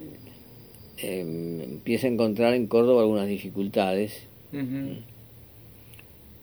em, 0.98 1.60
empieza 1.60 2.06
a 2.06 2.10
encontrar 2.10 2.54
en 2.54 2.66
Córdoba 2.66 3.02
algunas 3.02 3.28
dificultades 3.28 4.26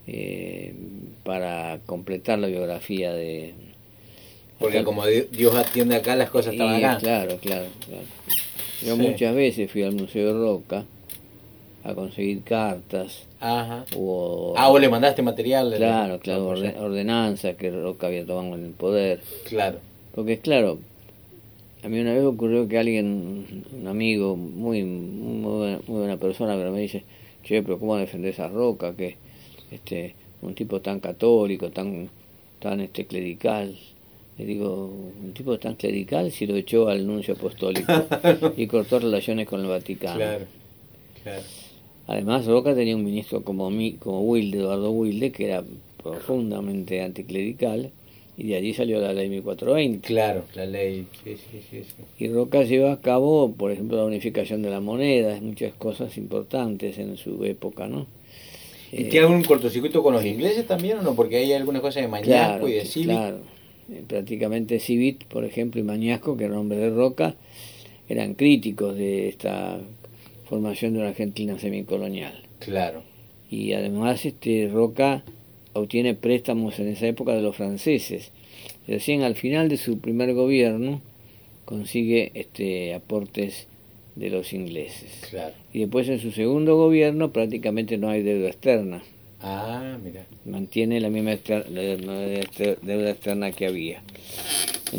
eh, 0.08 0.74
para 1.24 1.80
completar 1.86 2.40
la 2.40 2.48
biografía 2.48 3.14
de... 3.14 3.54
Porque 4.60 4.84
como 4.84 5.06
Dios 5.06 5.56
atiende 5.56 5.96
acá, 5.96 6.16
las 6.16 6.32
cosas 6.32 6.54
estaban 6.54 6.84
acá. 6.84 6.98
Claro, 6.98 7.38
claro, 7.40 7.68
Yo 8.84 8.98
muchas 8.98 9.36
veces 9.36 9.72
fui 9.72 9.84
al 9.84 9.94
Museo 9.94 10.34
de 10.34 10.40
Roca 10.40 10.86
a 11.84 11.94
conseguir 11.94 12.42
cartas. 12.42 13.24
Ajá. 13.40 13.86
O, 13.96 14.56
ah, 14.58 14.70
vos 14.70 14.82
le 14.82 14.90
mandaste 14.90 15.22
material. 15.22 15.74
claro, 15.78 16.20
claro, 16.20 16.48
ordenanzas 16.48 17.56
que 17.56 17.70
Roca 17.70 18.08
había 18.08 18.26
tomado 18.26 18.56
en 18.56 18.66
el 18.66 18.72
poder. 18.72 19.22
Claro. 19.48 19.78
Porque 20.16 20.34
es 20.34 20.40
claro, 20.40 20.80
a 21.84 21.90
mí 21.90 22.00
una 22.00 22.14
vez 22.14 22.24
ocurrió 22.24 22.68
que 22.68 22.78
alguien, 22.78 23.64
un 23.72 23.88
amigo, 23.88 24.36
muy, 24.36 24.84
muy, 24.84 25.78
buena, 25.88 26.18
persona, 26.18 26.56
pero 26.56 26.72
me 26.72 26.82
dice, 26.82 27.04
che, 27.44 27.62
pero 27.62 27.80
¿cómo 27.80 27.96
defender 27.96 28.34
esa 28.34 28.48
Roca? 28.48 28.94
Que 28.94 29.16
este, 29.72 30.16
un 30.42 30.54
tipo 30.56 30.82
tan 30.82 31.00
católico, 31.00 31.70
tan, 31.72 32.10
tan 32.60 32.82
este, 32.82 33.06
clerical. 33.06 33.78
Le 34.38 34.46
digo, 34.46 34.86
un 35.24 35.34
tipo 35.34 35.58
tan 35.58 35.76
clerical 35.76 36.32
si 36.32 36.46
lo 36.46 36.56
echó 36.56 36.88
al 36.90 37.06
nuncio 37.08 37.34
apostólico 37.34 37.92
y 38.58 38.68
cortó 38.68 39.00
relaciones 39.00 39.48
con 39.48 39.62
el 39.62 39.68
Vaticano. 39.68 40.24
Además, 42.08 42.46
Roca 42.46 42.74
tenía 42.74 42.96
un 42.96 43.04
ministro 43.04 43.44
como, 43.44 43.70
como 44.00 44.22
Wilde, 44.22 44.60
Eduardo 44.60 44.92
Wilde, 44.92 45.32
que 45.32 45.46
era 45.46 45.64
profundamente 46.02 47.02
anticlerical, 47.02 47.92
y 48.38 48.48
de 48.48 48.56
allí 48.56 48.74
salió 48.74 49.02
la 49.02 49.14
ley 49.14 49.30
1420. 49.30 50.08
Claro, 50.08 50.46
la 50.56 50.66
ley, 50.66 51.06
Y 52.18 52.28
Roca 52.30 52.64
lleva 52.64 52.94
a 52.94 53.02
cabo, 53.02 53.52
por 53.52 53.72
ejemplo, 53.72 53.98
la 53.98 54.06
unificación 54.06 54.62
de 54.62 54.70
la 54.70 54.80
moneda, 54.80 55.38
muchas 55.42 55.74
cosas 55.74 56.18
importantes 56.18 56.98
en 56.98 57.18
su 57.18 57.44
época, 57.44 57.88
¿no? 57.88 58.06
¿Y 58.92 59.06
tiene 59.06 59.28
algún 59.28 59.44
cortocircuito 59.44 60.02
con 60.02 60.14
los 60.14 60.26
ingleses 60.26 60.66
también 60.66 61.00
o 61.00 61.02
no? 61.02 61.16
Porque 61.16 61.38
hay 61.38 61.54
algunas 61.54 61.82
cosas 61.82 62.04
de 62.04 62.08
Mañasco 62.08 62.68
y 62.68 62.74
de 62.74 62.86
Civit. 62.86 63.10
Claro, 63.10 63.40
prácticamente 64.08 64.80
Civit, 64.80 65.26
por 65.26 65.46
ejemplo, 65.46 65.80
y 65.82 65.84
Mañasco, 65.84 66.38
que 66.38 66.46
era 66.46 66.60
hombre 66.60 66.78
de 66.78 66.90
Roca, 66.90 67.36
eran 68.08 68.34
críticos 68.34 68.96
de 68.96 69.28
esta 69.28 69.80
formación 70.48 70.94
de 70.94 71.00
una 71.00 71.10
Argentina 71.10 71.60
semicolonial. 71.60 72.44
Claro. 72.60 73.04
Y 73.50 73.74
además 73.74 74.26
este 74.26 74.70
Roca 74.72 75.24
obtiene 75.74 76.16
préstamos 76.16 76.80
en 76.80 76.88
esa 76.88 77.08
época 77.08 77.34
de 77.34 77.42
los 77.42 77.56
franceses. 77.56 78.32
Recién 78.88 79.24
al 79.24 79.36
final 79.36 79.70
de 79.70 79.78
su 79.78 80.00
primer 80.00 80.34
gobierno 80.34 81.02
consigue 81.66 82.32
este 82.34 82.94
aportes 82.94 83.68
de 84.18 84.30
los 84.30 84.52
ingleses. 84.54 85.12
Claro. 85.30 85.54
Y 85.72 85.80
después 85.82 86.10
en 86.10 86.20
su 86.20 86.32
segundo 86.32 86.76
gobierno 86.76 87.32
prácticamente 87.32 87.98
no 87.98 88.10
hay 88.10 88.24
deuda 88.24 88.48
externa. 88.48 89.04
Ah, 89.42 89.98
mira. 90.04 90.26
Mantiene 90.46 91.00
la 91.00 91.10
misma 91.10 91.32
deuda 91.32 93.10
externa 93.12 93.52
que 93.52 93.68
había. 93.68 94.02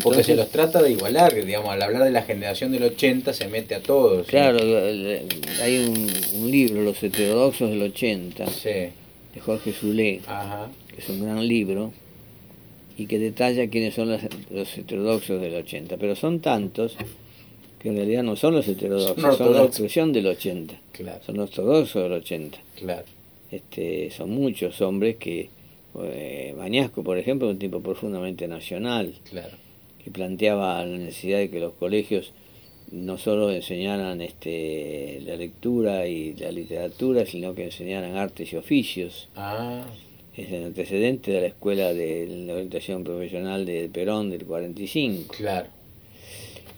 Porque 0.02 0.22
se 0.22 0.36
los 0.36 0.50
trata 0.50 0.82
de 0.82 0.92
igualar, 0.92 1.34
digamos, 1.34 1.70
al 1.70 1.82
hablar 1.82 2.04
de 2.04 2.10
la 2.10 2.22
generación 2.22 2.70
del 2.70 2.84
80 2.84 3.32
se 3.32 3.48
mete 3.48 3.74
a 3.74 3.82
todos. 3.82 4.26
Claro, 4.26 4.58
hay 5.62 5.78
un, 6.34 6.50
libro, 6.50 6.82
Los 6.82 7.02
heterodoxos 7.02 7.70
del 7.70 7.82
80, 7.82 8.44
de 8.44 8.92
Jorge 9.40 9.72
Zulé, 9.72 10.20
que 10.94 11.00
es 11.00 11.08
un 11.08 11.24
gran 11.24 11.46
libro, 11.46 11.92
y 12.96 13.06
que 13.06 13.18
detalla 13.18 13.68
quiénes 13.68 13.94
son 13.94 14.10
los, 14.10 14.76
heterodoxos 14.76 15.40
del 15.40 15.54
80. 15.54 15.96
Pero 15.96 16.14
son 16.14 16.40
tantos 16.40 16.96
que 17.78 17.88
en 17.88 17.96
realidad 17.96 18.22
no 18.22 18.36
son 18.36 18.54
los 18.54 18.66
heterodoxos, 18.66 19.36
son, 19.36 19.52
la 19.52 19.64
expresión 19.64 20.12
del 20.12 20.26
80. 20.26 20.74
Son 21.24 21.36
los 21.36 21.50
ortodoxos 21.50 22.02
del 22.02 22.12
80. 22.12 22.58
Claro. 22.76 23.04
Este, 23.50 24.10
son 24.10 24.30
muchos 24.30 24.80
hombres 24.82 25.16
que, 25.16 25.50
eh, 26.02 26.54
Bañasco, 26.56 27.02
por 27.02 27.18
ejemplo, 27.18 27.48
es 27.48 27.54
un 27.54 27.58
tipo 27.58 27.80
profundamente 27.80 28.46
nacional. 28.48 29.14
Claro 29.30 29.56
que 30.02 30.10
planteaba 30.10 30.84
la 30.84 30.98
necesidad 30.98 31.38
de 31.38 31.50
que 31.50 31.60
los 31.60 31.74
colegios 31.74 32.32
no 32.90 33.18
solo 33.18 33.50
enseñaran 33.50 34.20
este, 34.22 35.20
la 35.24 35.36
lectura 35.36 36.06
y 36.06 36.34
la 36.34 36.50
literatura, 36.50 37.26
sino 37.26 37.54
que 37.54 37.64
enseñaran 37.64 38.16
artes 38.16 38.52
y 38.52 38.56
oficios. 38.56 39.28
Ah. 39.36 39.84
Es 40.34 40.50
el 40.52 40.64
antecedente 40.64 41.32
de 41.32 41.40
la 41.40 41.46
escuela 41.48 41.92
de 41.92 42.26
la 42.46 42.54
orientación 42.54 43.02
profesional 43.04 43.66
de 43.66 43.90
Perón 43.92 44.30
del 44.30 44.46
45. 44.46 45.34
Claro. 45.36 45.66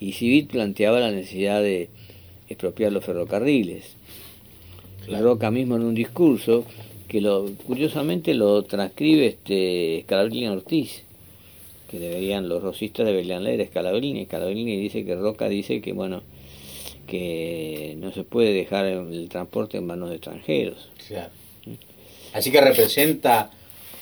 Y 0.01 0.13
Civit 0.13 0.51
planteaba 0.51 0.99
la 0.99 1.11
necesidad 1.11 1.63
de 1.63 1.91
expropiar 2.49 2.91
los 2.91 3.05
ferrocarriles. 3.05 3.95
La 5.07 5.21
Roca 5.21 5.51
mismo 5.51 5.77
en 5.77 5.83
un 5.83 5.95
discurso 5.95 6.65
que 7.07 7.21
lo 7.21 7.51
curiosamente 7.67 8.35
lo 8.35 8.63
transcribe 8.63 9.27
este 9.27 10.05
Ortiz 10.49 11.03
que 11.91 11.99
deberían, 11.99 12.49
los 12.49 12.63
rosistas 12.63 13.05
deberían 13.05 13.43
leer 13.43 13.67
Scalabrini. 13.67 14.25
Scalabrini 14.27 14.77
dice 14.77 15.05
que 15.05 15.17
Roca 15.17 15.49
dice 15.49 15.81
que, 15.81 15.93
bueno, 15.93 16.23
que 17.09 17.97
no 17.99 18.13
se 18.13 18.23
puede 18.23 18.53
dejar 18.53 18.87
el 18.87 19.29
transporte 19.29 19.79
en 19.79 19.87
manos 19.87 20.11
de 20.11 20.17
extranjeros. 20.17 20.89
Claro. 21.09 21.31
Así 22.33 22.53
que 22.53 22.61
representa, 22.61 23.51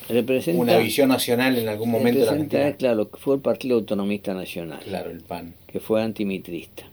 representa 0.08 0.60
una 0.60 0.78
visión 0.78 1.08
nacional 1.08 1.58
en 1.58 1.68
algún 1.68 1.90
momento 1.90 2.20
de 2.20 2.46
la 2.46 2.76
Claro, 2.76 3.10
fue 3.14 3.36
el 3.36 3.40
Partido 3.40 3.76
Autonomista 3.76 4.34
Nacional. 4.34 4.80
Claro, 4.84 5.10
el 5.10 5.20
PAN. 5.20 5.54
Que 5.66 5.80
fue 5.80 6.02
antimitrista. 6.02 6.84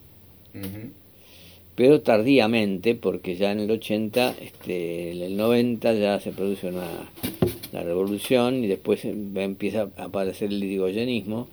Pero 1.75 2.01
tardíamente, 2.01 2.95
porque 2.95 3.35
ya 3.35 3.51
en 3.51 3.59
el 3.59 3.71
80, 3.71 4.35
este, 4.41 5.11
en 5.11 5.21
el 5.21 5.35
90 5.35 5.93
ya 5.93 6.19
se 6.21 6.31
produce 6.31 6.67
una 6.67 6.87
la 7.75 7.83
revolución 7.83 8.63
y 8.63 8.67
después 8.67 9.03
empieza 9.03 9.89
a 9.97 10.05
aparecer 10.05 10.49
el 10.49 10.63
irigoyenismo, 10.63 11.49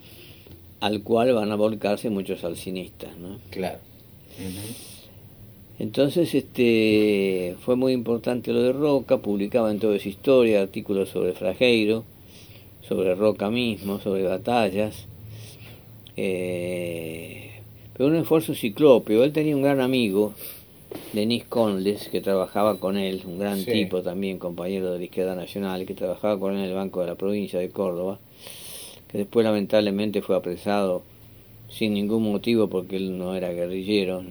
al 0.79 1.03
cual 1.03 1.33
van 1.35 1.51
a 1.51 1.57
volcarse 1.57 2.11
muchos 2.11 2.44
alcinistas. 2.44 3.16
¿no? 3.16 3.40
Claro. 3.51 3.79
Entonces 5.79 6.35
este, 6.35 7.57
fue 7.65 7.77
muy 7.77 7.93
importante 7.93 8.53
lo 8.53 8.63
de 8.63 8.73
Roca, 8.73 9.19
publicaba 9.19 9.71
en 9.71 9.79
toda 9.79 9.97
esa 9.97 10.09
historia 10.09 10.63
artículos 10.63 11.09
sobre 11.09 11.33
Frajeiro, 11.33 12.05
sobre 12.87 13.15
Roca 13.15 13.51
mismo, 13.51 13.99
sobre 14.01 14.23
batallas. 14.25 15.07
Eh, 16.17 17.51
pero 17.95 18.09
un 18.09 18.17
esfuerzo 18.17 18.55
ciclópeo. 18.55 19.25
Él 19.25 19.33
tenía 19.33 19.57
un 19.57 19.63
gran 19.63 19.81
amigo, 19.81 20.35
Denis 21.13 21.45
Conles, 21.45 22.09
que 22.09 22.21
trabajaba 22.21 22.79
con 22.79 22.97
él, 22.97 23.23
un 23.25 23.39
gran 23.39 23.65
tipo 23.65 24.03
también, 24.03 24.39
compañero 24.39 24.93
de 24.93 24.99
la 24.99 25.05
izquierda 25.05 25.35
nacional, 25.35 25.87
que 25.87 25.95
trabajaba 25.95 26.39
con 26.39 26.53
él 26.55 26.61
en 26.61 26.65
el 26.67 26.75
Banco 26.75 27.01
de 27.01 27.07
la 27.07 27.15
Provincia 27.15 27.59
de 27.59 27.71
Córdoba, 27.71 28.19
que 29.11 29.19
después 29.19 29.45
lamentablemente 29.45 30.23
fue 30.23 30.37
apresado 30.37 31.03
sin 31.71 31.95
ningún 31.95 32.23
motivo 32.25 32.69
porque 32.69 32.97
él 32.97 33.17
no 33.17 33.35
era 33.35 33.53
guerrillero 33.53 34.23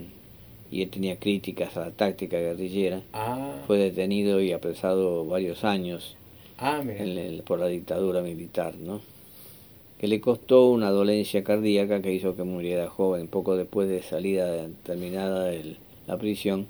y 0.71 0.81
él 0.83 0.89
tenía 0.89 1.17
críticas 1.17 1.75
a 1.77 1.81
la 1.81 1.91
táctica 1.91 2.37
guerrillera. 2.37 3.01
Ah. 3.13 3.61
Fue 3.67 3.77
detenido 3.77 4.41
y 4.41 4.51
apresado 4.51 5.25
varios 5.25 5.63
años 5.63 6.15
ah, 6.57 6.81
por 7.45 7.59
la 7.59 7.67
dictadura 7.67 8.21
militar, 8.21 8.75
¿no? 8.75 9.01
que 10.01 10.07
le 10.07 10.19
costó 10.19 10.65
una 10.71 10.89
dolencia 10.89 11.43
cardíaca 11.43 12.01
que 12.01 12.11
hizo 12.11 12.35
que 12.35 12.41
muriera 12.41 12.89
joven, 12.89 13.27
poco 13.27 13.55
después 13.55 13.87
de 13.87 14.01
salida 14.01 14.67
terminada 14.83 15.43
del 15.45 15.77
la 16.07 16.17
prisión, 16.17 16.65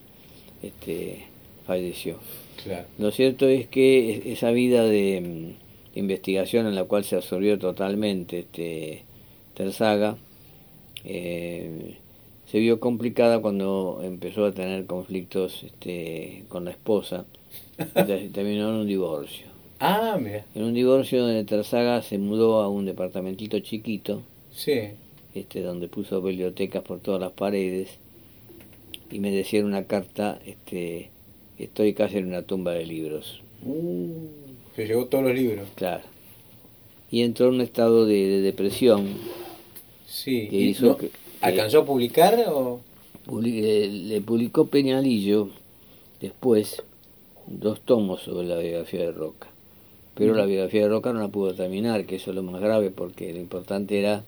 este, 0.62 1.24
falleció. 1.66 2.18
Lo 2.98 3.12
cierto 3.12 3.48
es 3.48 3.68
que 3.68 4.34
esa 4.34 4.52
vida 4.52 4.84
de, 4.84 5.22
mm, 5.96 5.98
investigación 6.00 6.68
en 6.68 6.76
la 6.76 6.84
cual 6.84 7.06
se 7.06 7.16
absorbió 7.16 7.58
totalmente 7.58 8.40
este, 8.40 9.04
Terzaga, 9.54 10.18
eh, 11.06 11.96
se 12.52 12.60
vio 12.60 12.82
complicada 12.82 13.40
cuando 13.40 14.02
empezó 14.04 14.46
a 14.46 14.52
tener 14.52 14.86
conflictos 14.86 15.64
este, 15.64 16.44
con 16.50 16.66
la 16.66 16.72
esposa 16.72 17.26
y 17.80 18.28
terminó 18.28 18.70
en 18.70 18.76
un 18.82 18.88
divorcio. 18.88 19.48
Ah, 19.80 20.20
mira. 20.22 20.46
En 20.54 20.64
un 20.64 20.74
divorcio 20.74 21.22
donde 21.22 21.46
Terzaga 21.46 22.02
se 22.02 22.18
mudó 22.18 22.62
a 22.62 22.68
un 22.68 22.86
departamentito 22.86 23.58
chiquito, 23.60 24.22
sí. 24.54 24.90
este, 25.34 25.62
donde 25.62 25.88
puso 25.88 26.22
bibliotecas 26.22 26.84
por 26.84 27.00
todas 27.00 27.22
las 27.22 27.32
paredes 27.32 27.90
y 29.10 29.20
me 29.20 29.32
decía 29.32 29.64
una 29.64 29.86
carta, 29.86 30.38
este, 30.46 31.10
estoy 31.58 31.94
casi 31.94 32.18
en 32.18 32.28
una 32.28 32.42
tumba 32.42 32.74
de 32.74 32.86
libros. 32.86 33.42
Uh, 33.64 34.28
se 34.76 34.88
llevó 34.88 35.06
todos 35.06 35.24
los 35.24 35.36
libros. 35.36 35.70
Claro. 35.76 36.04
Y 37.10 37.22
entró 37.22 37.48
en 37.48 37.56
un 37.56 37.62
estado 37.62 38.06
de, 38.06 38.42
depresión. 38.42 39.08
Sí. 40.06 40.50
¿Alcanzó 41.42 41.80
a 41.80 41.86
publicar 41.86 42.38
o...? 42.48 42.82
le 43.42 44.22
publicó 44.22 44.68
Peñalillo 44.68 45.50
después 46.20 46.84
dos 47.48 47.82
tomos 47.82 48.22
sobre 48.22 48.48
la 48.48 48.58
biografía 48.58 49.02
de 49.02 49.12
Roca. 49.12 49.48
Pero 50.16 50.34
la 50.36 50.46
biografía 50.46 50.84
de 50.84 50.90
Roca 50.90 51.14
no 51.14 51.20
la 51.20 51.30
pudo 51.30 51.54
terminar, 51.54 52.06
que 52.06 52.18
eso 52.18 52.32
es 52.32 52.36
lo 52.36 52.44
más 52.44 52.62
grave, 52.62 52.92
porque 52.92 53.32
lo 53.34 53.40
importante 53.40 54.00
era, 54.00 54.24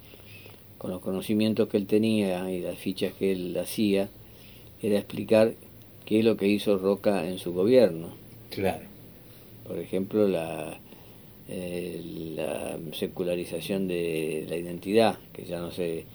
con 0.77 0.91
los 0.91 1.01
conocimientos 1.01 1.67
que 1.67 1.77
él 1.77 1.87
tenía 1.87 2.49
y 2.51 2.61
las 2.61 2.77
fichas 2.77 3.13
que 3.13 3.31
él 3.31 3.57
hacía, 3.57 4.09
era 4.81 4.97
explicar 4.97 5.53
qué 6.05 6.19
es 6.19 6.25
lo 6.25 6.37
que 6.37 6.47
hizo 6.47 6.77
Roca 6.77 7.27
en 7.27 7.37
su 7.37 7.53
gobierno. 7.53 8.09
Claro. 8.49 8.85
Por 9.67 9.79
ejemplo, 9.79 10.27
la, 10.27 10.77
eh, 11.49 12.01
la 12.35 12.77
secularización 12.93 13.87
de 13.87 14.45
la 14.49 14.55
identidad, 14.55 15.17
que 15.33 15.45
ya 15.45 15.59
no 15.59 15.71
se, 15.71 16.05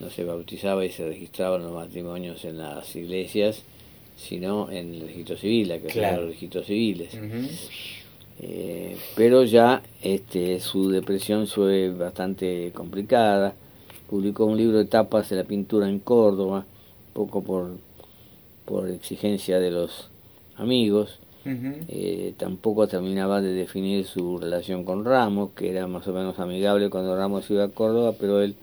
no 0.00 0.10
se 0.10 0.24
bautizaba 0.24 0.84
y 0.84 0.90
se 0.90 1.06
registraban 1.08 1.62
los 1.62 1.72
matrimonios 1.72 2.44
en 2.44 2.58
las 2.58 2.94
iglesias, 2.94 3.62
sino 4.16 4.70
en 4.70 4.94
el 4.94 5.00
registro 5.02 5.36
civil, 5.36 5.68
la 5.68 5.78
que 5.78 5.88
claro. 5.88 6.22
los 6.22 6.30
registros 6.30 6.66
civiles. 6.66 7.16
Eh, 8.40 8.96
pero 9.16 9.44
ya 9.44 9.82
este, 10.02 10.60
su 10.60 10.90
depresión 10.90 11.46
fue 11.46 11.90
bastante 11.90 12.70
complicada. 12.72 13.54
Publicó 14.08 14.46
un 14.46 14.56
libro 14.56 14.78
de 14.78 14.84
tapas 14.84 15.28
de 15.28 15.36
la 15.36 15.44
pintura 15.44 15.88
en 15.88 15.98
Córdoba, 15.98 16.64
poco 17.12 17.42
por 17.42 17.70
por 18.68 18.90
exigencia 18.90 19.58
de 19.58 19.70
los 19.70 20.10
amigos. 20.56 21.18
Eh, 21.88 22.34
tampoco 22.36 22.86
terminaba 22.88 23.40
de 23.40 23.54
definir 23.54 24.04
su 24.04 24.36
relación 24.36 24.84
con 24.84 25.06
Ramos, 25.06 25.52
que 25.56 25.70
era 25.70 25.86
más 25.86 26.06
o 26.06 26.12
menos 26.12 26.38
amigable 26.38 26.90
cuando 26.90 27.16
Ramos 27.16 27.50
iba 27.50 27.64
a 27.64 27.68
Córdoba, 27.68 28.12
pero 28.20 28.42
él 28.42 28.54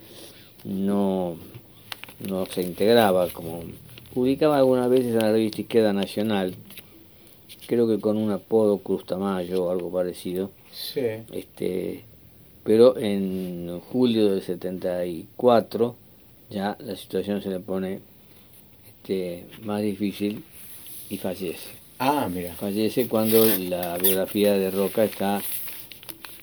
no, 0.65 1.37
no 2.27 2.45
se 2.47 2.61
integraba 2.61 3.29
como 3.29 3.63
publicaba 4.13 4.57
algunas 4.57 4.89
veces 4.89 5.07
en 5.13 5.19
la 5.19 5.31
revista 5.31 5.61
Izquierda 5.61 5.93
Nacional, 5.93 6.55
creo 7.67 7.87
que 7.87 7.99
con 7.99 8.17
un 8.17 8.31
apodo 8.31 8.77
Cruz 8.79 9.05
Tamayo 9.05 9.63
o 9.65 9.71
algo 9.71 9.91
parecido. 9.91 10.51
Sí. 10.71 11.01
Este, 11.31 12.03
pero 12.63 12.97
en 12.97 13.79
julio 13.91 14.29
del 14.31 14.41
74 14.41 15.95
ya 16.49 16.77
la 16.79 16.95
situación 16.95 17.41
se 17.41 17.49
le 17.49 17.59
pone 17.59 17.99
este, 18.87 19.45
más 19.63 19.81
difícil 19.81 20.43
y 21.09 21.17
fallece. 21.17 21.69
Ah, 21.99 22.27
mira. 22.31 22.53
Fallece 22.55 23.07
cuando 23.07 23.45
la 23.45 23.97
biografía 23.97 24.53
de 24.53 24.69
Roca 24.71 25.03
está 25.03 25.41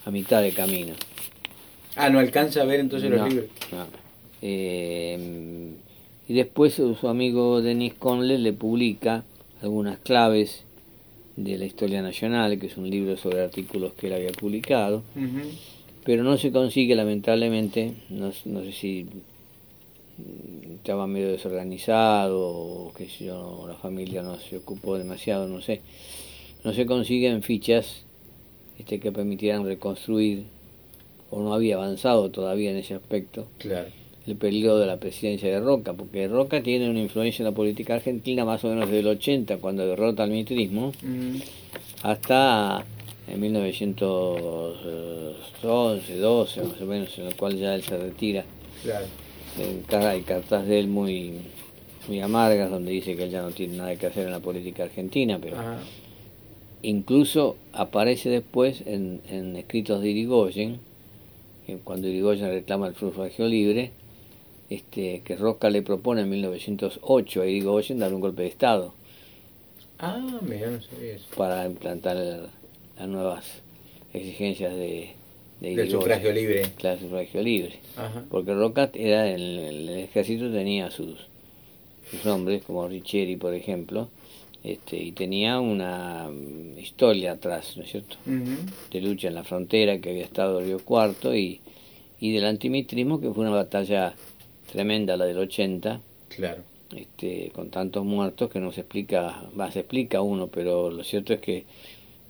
a 0.05 0.11
mitad 0.11 0.43
de 0.43 0.53
camino. 0.53 0.95
Ah, 1.97 2.09
no 2.09 2.19
alcanza 2.19 2.63
a 2.63 2.65
ver 2.65 2.81
entonces 2.81 3.11
los 3.11 3.21
No, 3.21 3.29
libros. 3.29 3.49
no. 3.71 4.02
Eh, 4.43 5.71
y 6.29 6.35
después 6.35 6.75
su 6.75 7.09
amigo 7.09 7.63
Denis 7.63 7.95
Conley 7.95 8.39
le 8.39 8.53
publica 8.53 9.25
algunas 9.63 9.99
claves 9.99 10.65
de 11.37 11.59
la 11.59 11.65
historia 11.65 12.03
nacional, 12.03 12.59
que 12.59 12.67
es 12.67 12.77
un 12.77 12.91
libro 12.91 13.17
sobre 13.17 13.43
artículos 13.43 13.93
que 13.95 14.09
él 14.09 14.15
había 14.15 14.33
publicado, 14.33 15.03
pero 16.05 16.23
no 16.23 16.37
se 16.37 16.53
consigue 16.53 16.95
lamentablemente, 16.95 17.95
no, 18.11 18.33
no 18.45 18.63
sé 18.63 18.73
si 18.73 19.07
estaba 20.75 21.07
medio 21.07 21.31
desorganizado 21.31 22.41
o 22.41 22.93
que 22.93 23.07
yo, 23.07 23.65
la 23.67 23.75
familia 23.75 24.23
no 24.23 24.39
se 24.39 24.59
ocupó 24.59 24.99
demasiado, 24.99 25.49
no 25.49 25.61
sé, 25.61 25.81
no 26.65 26.73
se 26.73 26.87
consiguen 26.87 27.43
fichas 27.43 28.05
este, 28.79 29.01
que 29.01 29.13
permitieran 29.13 29.65
reconstruir 29.65 30.45
o 31.31 31.41
no 31.41 31.55
había 31.55 31.77
avanzado 31.77 32.31
todavía 32.31 32.71
en 32.71 32.77
ese 32.77 32.95
aspecto. 32.95 33.47
Claro. 33.59 33.89
El 34.27 34.37
periodo 34.37 34.79
de 34.79 34.87
la 34.87 34.99
presidencia 34.99 35.49
de 35.51 35.61
Roca, 35.61 35.93
porque 35.95 36.29
Roca 36.29 36.63
tiene 36.63 36.89
una 36.89 37.01
influencia 37.01 37.43
en 37.43 37.51
la 37.51 37.57
política 37.57 37.95
argentina 37.95 38.45
más 38.45 38.63
o 38.65 38.69
menos 38.69 38.87
desde 38.87 39.01
el 39.01 39.09
80, 39.09 39.57
cuando 39.59 39.87
derrota 39.87 40.23
al 40.23 40.31
mitrismo, 40.31 40.89
Ujú. 40.89 41.43
hasta 42.03 42.85
en 43.29 43.41
1911, 43.41 46.17
12 46.19 46.63
más 46.63 46.81
o 46.81 46.87
menos, 46.87 47.19
en 47.19 47.27
el 47.27 47.35
cual 47.37 47.57
ya 47.59 47.75
él 47.75 47.83
se 47.83 47.97
retira. 47.99 48.45
Claro. 48.83 49.07
Hay 50.09 50.23
cartas 50.23 50.67
de 50.67 50.79
él 50.81 50.89
muy, 50.89 51.33
muy 52.09 52.21
amargas 52.21 52.71
donde 52.71 52.93
dice 52.93 53.17
que 53.17 53.25
él 53.25 53.31
ya 53.31 53.43
no 53.43 53.51
tiene 53.51 53.77
nada 53.77 53.95
que 53.97 54.07
hacer 54.07 54.25
en 54.27 54.33
la 54.33 54.41
política 54.41 54.85
argentina, 54.85 55.39
pero 55.43 55.59
Ajá. 55.59 55.79
incluso 56.83 57.57
aparece 57.73 58.31
después 58.31 58.83
en, 58.87 59.21
en 59.29 59.57
escritos 59.57 60.01
de 60.01 60.11
Irigoyen, 60.11 60.79
cuando 61.85 62.09
Irigoyen 62.09 62.49
reclama 62.49 62.87
el 62.89 62.95
sufragio 62.97 63.47
libre, 63.47 63.91
este, 64.75 65.23
que 65.25 65.37
Roca 65.37 65.71
le 65.71 65.83
propone 65.83 66.23
en 66.23 66.31
1908 66.31 67.43
a 67.43 67.47
Irigoyen 67.47 67.99
dar 67.99 68.13
un 68.15 68.21
golpe 68.21 68.43
de 68.43 68.49
Estado 68.49 68.95
Ah, 69.99 70.19
mira, 70.43 70.69
no 70.71 70.81
sabía 70.83 71.15
eso. 71.15 71.27
para 71.37 71.65
implantar 71.65 72.17
las 72.17 73.09
nuevas 73.09 73.45
exigencias 74.13 74.75
de, 74.75 75.13
de 75.61 75.77
Del 75.77 75.91
sufragio 75.91 76.33
libre. 76.33 76.73
Claro, 76.77 76.99
sufragio 77.01 77.41
libre. 77.43 77.79
Ajá. 77.97 78.25
Porque 78.29 78.53
Roca 78.53 78.91
era 78.95 79.29
el, 79.31 79.59
el 79.61 79.89
ejército 79.91 80.51
tenía 80.51 80.91
sus, 80.91 81.29
sus 82.11 82.27
hombres, 82.27 82.63
como 82.65 82.89
Richeri, 82.89 83.37
por 83.37 83.55
ejemplo, 83.55 84.09
este, 84.65 84.97
y 84.97 85.13
tenía 85.13 85.61
una 85.61 86.29
historia 86.77 87.33
atrás, 87.33 87.77
¿no 87.77 87.85
es 87.85 87.91
cierto? 87.93 88.17
De 88.91 89.01
lucha 89.01 89.29
en 89.29 89.35
la 89.35 89.45
frontera 89.45 89.99
que 90.01 90.11
había 90.11 90.25
estado 90.25 90.61
Río 90.61 90.81
Cuarto 90.85 91.35
y, 91.35 91.61
y 92.21 92.33
del 92.33 92.45
antimitrismo 92.47 93.21
que 93.21 93.31
fue 93.33 93.45
una 93.47 93.55
batalla 93.57 94.15
tremenda 94.73 95.17
la 95.17 95.27
del 95.27 95.39
80 95.39 96.01
Claro. 96.35 96.63
este, 96.97 97.51
con 97.55 97.71
tantos 97.71 98.05
muertos 98.05 98.51
que 98.51 98.59
no 98.59 98.73
se 98.73 98.81
explica, 98.81 99.43
va, 99.59 99.71
se 99.71 99.81
explica 99.81 100.23
uno, 100.23 100.47
pero 100.49 100.91
lo 100.91 101.05
cierto 101.05 101.35
es 101.35 101.41
que 101.41 101.65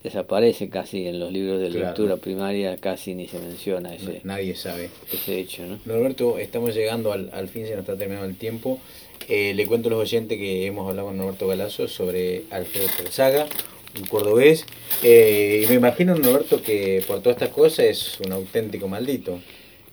desaparece 0.03 0.69
casi 0.69 1.07
en 1.07 1.21
los 1.21 1.31
libros 1.33 1.61
de 1.61 1.69
Claro. 1.69 1.87
lectura 1.87 2.17
primaria, 2.17 2.77
casi 2.77 3.15
ni 3.15 3.29
se 3.29 3.39
menciona 3.39 3.95
ese, 3.95 4.21
Nadie 4.25 4.57
sabe. 4.57 4.91
ese 5.13 5.39
hecho, 5.39 5.65
¿no? 5.67 5.79
Norberto, 5.85 6.39
estamos 6.39 6.75
llegando 6.75 7.13
al, 7.13 7.31
al 7.33 7.47
fin, 7.49 7.65
se 7.67 7.71
nos 7.73 7.81
está 7.81 7.97
terminando 7.97 8.29
el 8.29 8.37
tiempo. 8.37 8.81
Eh, 9.29 9.55
le 9.55 9.67
cuento 9.67 9.89
a 9.89 9.93
los 9.93 10.01
oyentes 10.01 10.37
que 10.37 10.67
hemos 10.67 10.89
hablado 10.89 11.09
con 11.09 11.17
Norberto 11.17 11.47
Galazo 11.47 11.87
sobre 11.87 12.43
Alfredo 12.51 12.89
Terzaga, 12.97 13.47
un 13.97 14.05
cordobés. 14.07 14.67
Eh, 15.05 15.63
y 15.65 15.69
me 15.69 15.75
imagino, 15.77 16.17
Norberto, 16.17 16.61
que 16.61 17.05
por 17.07 17.21
todas 17.21 17.37
estas 17.37 17.51
cosas 17.51 17.85
es 17.87 18.19
un 18.27 18.33
auténtico 18.33 18.89
maldito. 18.89 19.39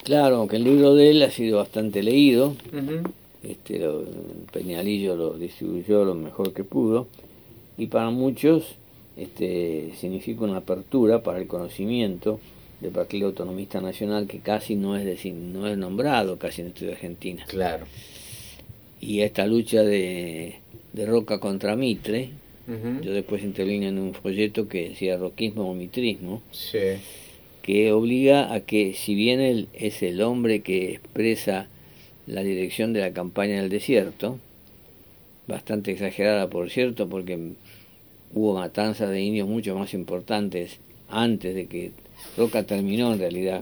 Claro, 0.10 0.38
aunque 0.38 0.56
el 0.56 0.64
libro 0.64 0.96
de 0.96 1.12
él 1.12 1.22
ha 1.22 1.30
sido 1.30 1.58
bastante 1.60 2.02
leído, 2.02 2.56
este, 3.44 3.78
lo- 3.78 4.04
Peñalillo 4.52 5.16
lo 5.16 5.38
distribuyó 5.38 6.04
lo 6.04 6.16
mejor 6.16 6.52
que 6.52 6.64
pudo 6.64 7.06
y 7.78 7.86
para 7.86 8.10
muchos 8.10 8.64
este, 9.16 9.92
significa 10.02 10.46
una 10.46 10.58
apertura 10.58 11.22
para 11.22 11.38
el 11.38 11.46
conocimiento 11.46 12.40
del 12.82 12.90
Partido 12.92 13.28
Autonomista 13.28 13.82
Nacional 13.82 14.26
que 14.26 14.40
casi 14.40 14.74
no 14.74 14.98
es 14.98 15.06
decir, 15.06 15.36
no 15.36 15.68
es 15.68 15.78
nombrado 15.78 16.40
casi 16.40 16.62
en 16.62 16.68
la 16.70 16.74
historia 16.74 16.96
argentina 16.96 17.46
Claro. 17.48 17.86
y 19.00 19.20
esta 19.22 19.46
lucha 19.46 19.84
de, 19.84 20.56
de 20.94 21.06
Roca 21.06 21.40
contra 21.40 21.76
Mitre 21.76 22.30
yo 23.04 23.12
después 23.14 23.44
intervine 23.44 23.90
en 23.90 24.00
un 24.00 24.14
folleto 24.16 24.68
que 24.68 24.90
decía 24.90 25.18
roquismo 25.18 25.70
o 25.70 25.76
mitrismo 25.76 26.42
Sí. 26.52 26.80
Que 27.70 27.92
obliga 27.92 28.52
a 28.52 28.62
que 28.62 28.94
si 28.96 29.14
bien 29.14 29.40
él 29.40 29.68
es 29.74 30.02
el 30.02 30.24
hombre 30.24 30.62
que 30.62 30.94
expresa 30.94 31.68
la 32.26 32.42
dirección 32.42 32.94
de 32.94 33.02
la 33.02 33.14
campaña 33.14 33.62
del 33.62 33.70
desierto, 33.70 34.40
bastante 35.48 35.92
exagerada 35.92 36.50
por 36.50 36.72
cierto, 36.72 37.08
porque 37.08 37.38
hubo 38.34 38.56
matanzas 38.56 39.12
de 39.12 39.22
indios 39.22 39.48
mucho 39.48 39.76
más 39.78 39.94
importantes 39.94 40.80
antes 41.10 41.54
de 41.54 41.68
que 41.68 41.92
Roca 42.38 42.64
terminó 42.64 43.14
en 43.14 43.20
realidad 43.20 43.62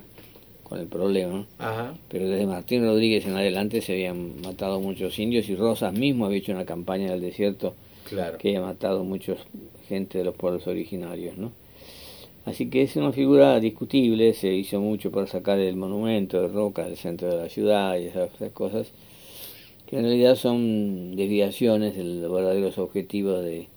con 0.64 0.80
el 0.80 0.88
problema, 0.88 1.46
Ajá. 1.60 1.94
pero 2.08 2.30
desde 2.30 2.46
Martín 2.46 2.84
Rodríguez 2.86 3.26
en 3.26 3.36
adelante 3.36 3.82
se 3.82 3.92
habían 3.92 4.40
matado 4.42 4.80
muchos 4.80 5.20
indios 5.20 5.50
y 5.50 5.56
Rosas 5.56 5.92
mismo 5.92 6.26
había 6.26 6.38
hecho 6.38 6.54
una 6.54 6.66
campaña 6.66 7.12
del 7.12 7.20
desierto 7.20 7.76
Claro. 8.08 8.38
que 8.38 8.50
haya 8.52 8.62
matado 8.62 9.04
muchos 9.04 9.40
gente 9.90 10.18
de 10.20 10.24
los 10.24 10.36
pueblos 10.36 10.66
originarios, 10.66 11.38
¿no? 11.38 11.52
Así 12.48 12.70
que 12.70 12.82
es 12.82 12.96
una 12.96 13.12
figura 13.12 13.60
discutible, 13.60 14.34
se 14.34 14.54
hizo 14.54 14.80
mucho 14.80 15.12
para 15.12 15.28
sacar 15.28 15.60
el 15.60 15.76
monumento 15.76 16.42
de 16.42 16.48
Roca 16.48 16.86
del 16.86 16.96
centro 16.96 17.28
de 17.28 17.44
la 17.44 17.50
ciudad 17.50 17.98
y 17.98 18.06
esas, 18.06 18.34
esas 18.36 18.54
cosas, 18.54 18.88
que 19.86 19.98
en 19.98 20.04
realidad 20.04 20.36
son 20.36 21.18
desviaciones 21.18 21.98
de 21.98 22.06
los 22.06 22.32
verdaderos 22.32 22.78
objetivos 22.78 23.44
de, 23.44 23.68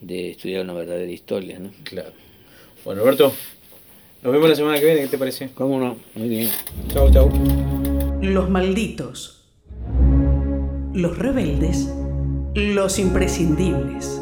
de 0.00 0.30
estudiar 0.30 0.64
una 0.64 0.72
verdadera 0.72 1.12
historia, 1.12 1.58
¿no? 1.58 1.72
Claro. 1.84 2.12
Bueno, 2.86 3.02
Norberto, 3.02 3.30
nos 4.22 4.32
vemos 4.32 4.48
la 4.48 4.56
semana 4.56 4.78
que 4.78 4.86
viene, 4.86 5.02
¿qué 5.02 5.08
te 5.08 5.18
parece? 5.18 5.50
¿Cómo 5.54 5.78
no? 5.78 5.96
Muy 6.14 6.30
bien. 6.30 6.48
Chau, 6.88 7.12
chau. 7.12 7.30
Los 8.22 8.48
malditos. 8.48 9.44
Los 10.94 11.18
rebeldes. 11.18 11.92
Los 12.54 12.98
imprescindibles. 12.98 14.21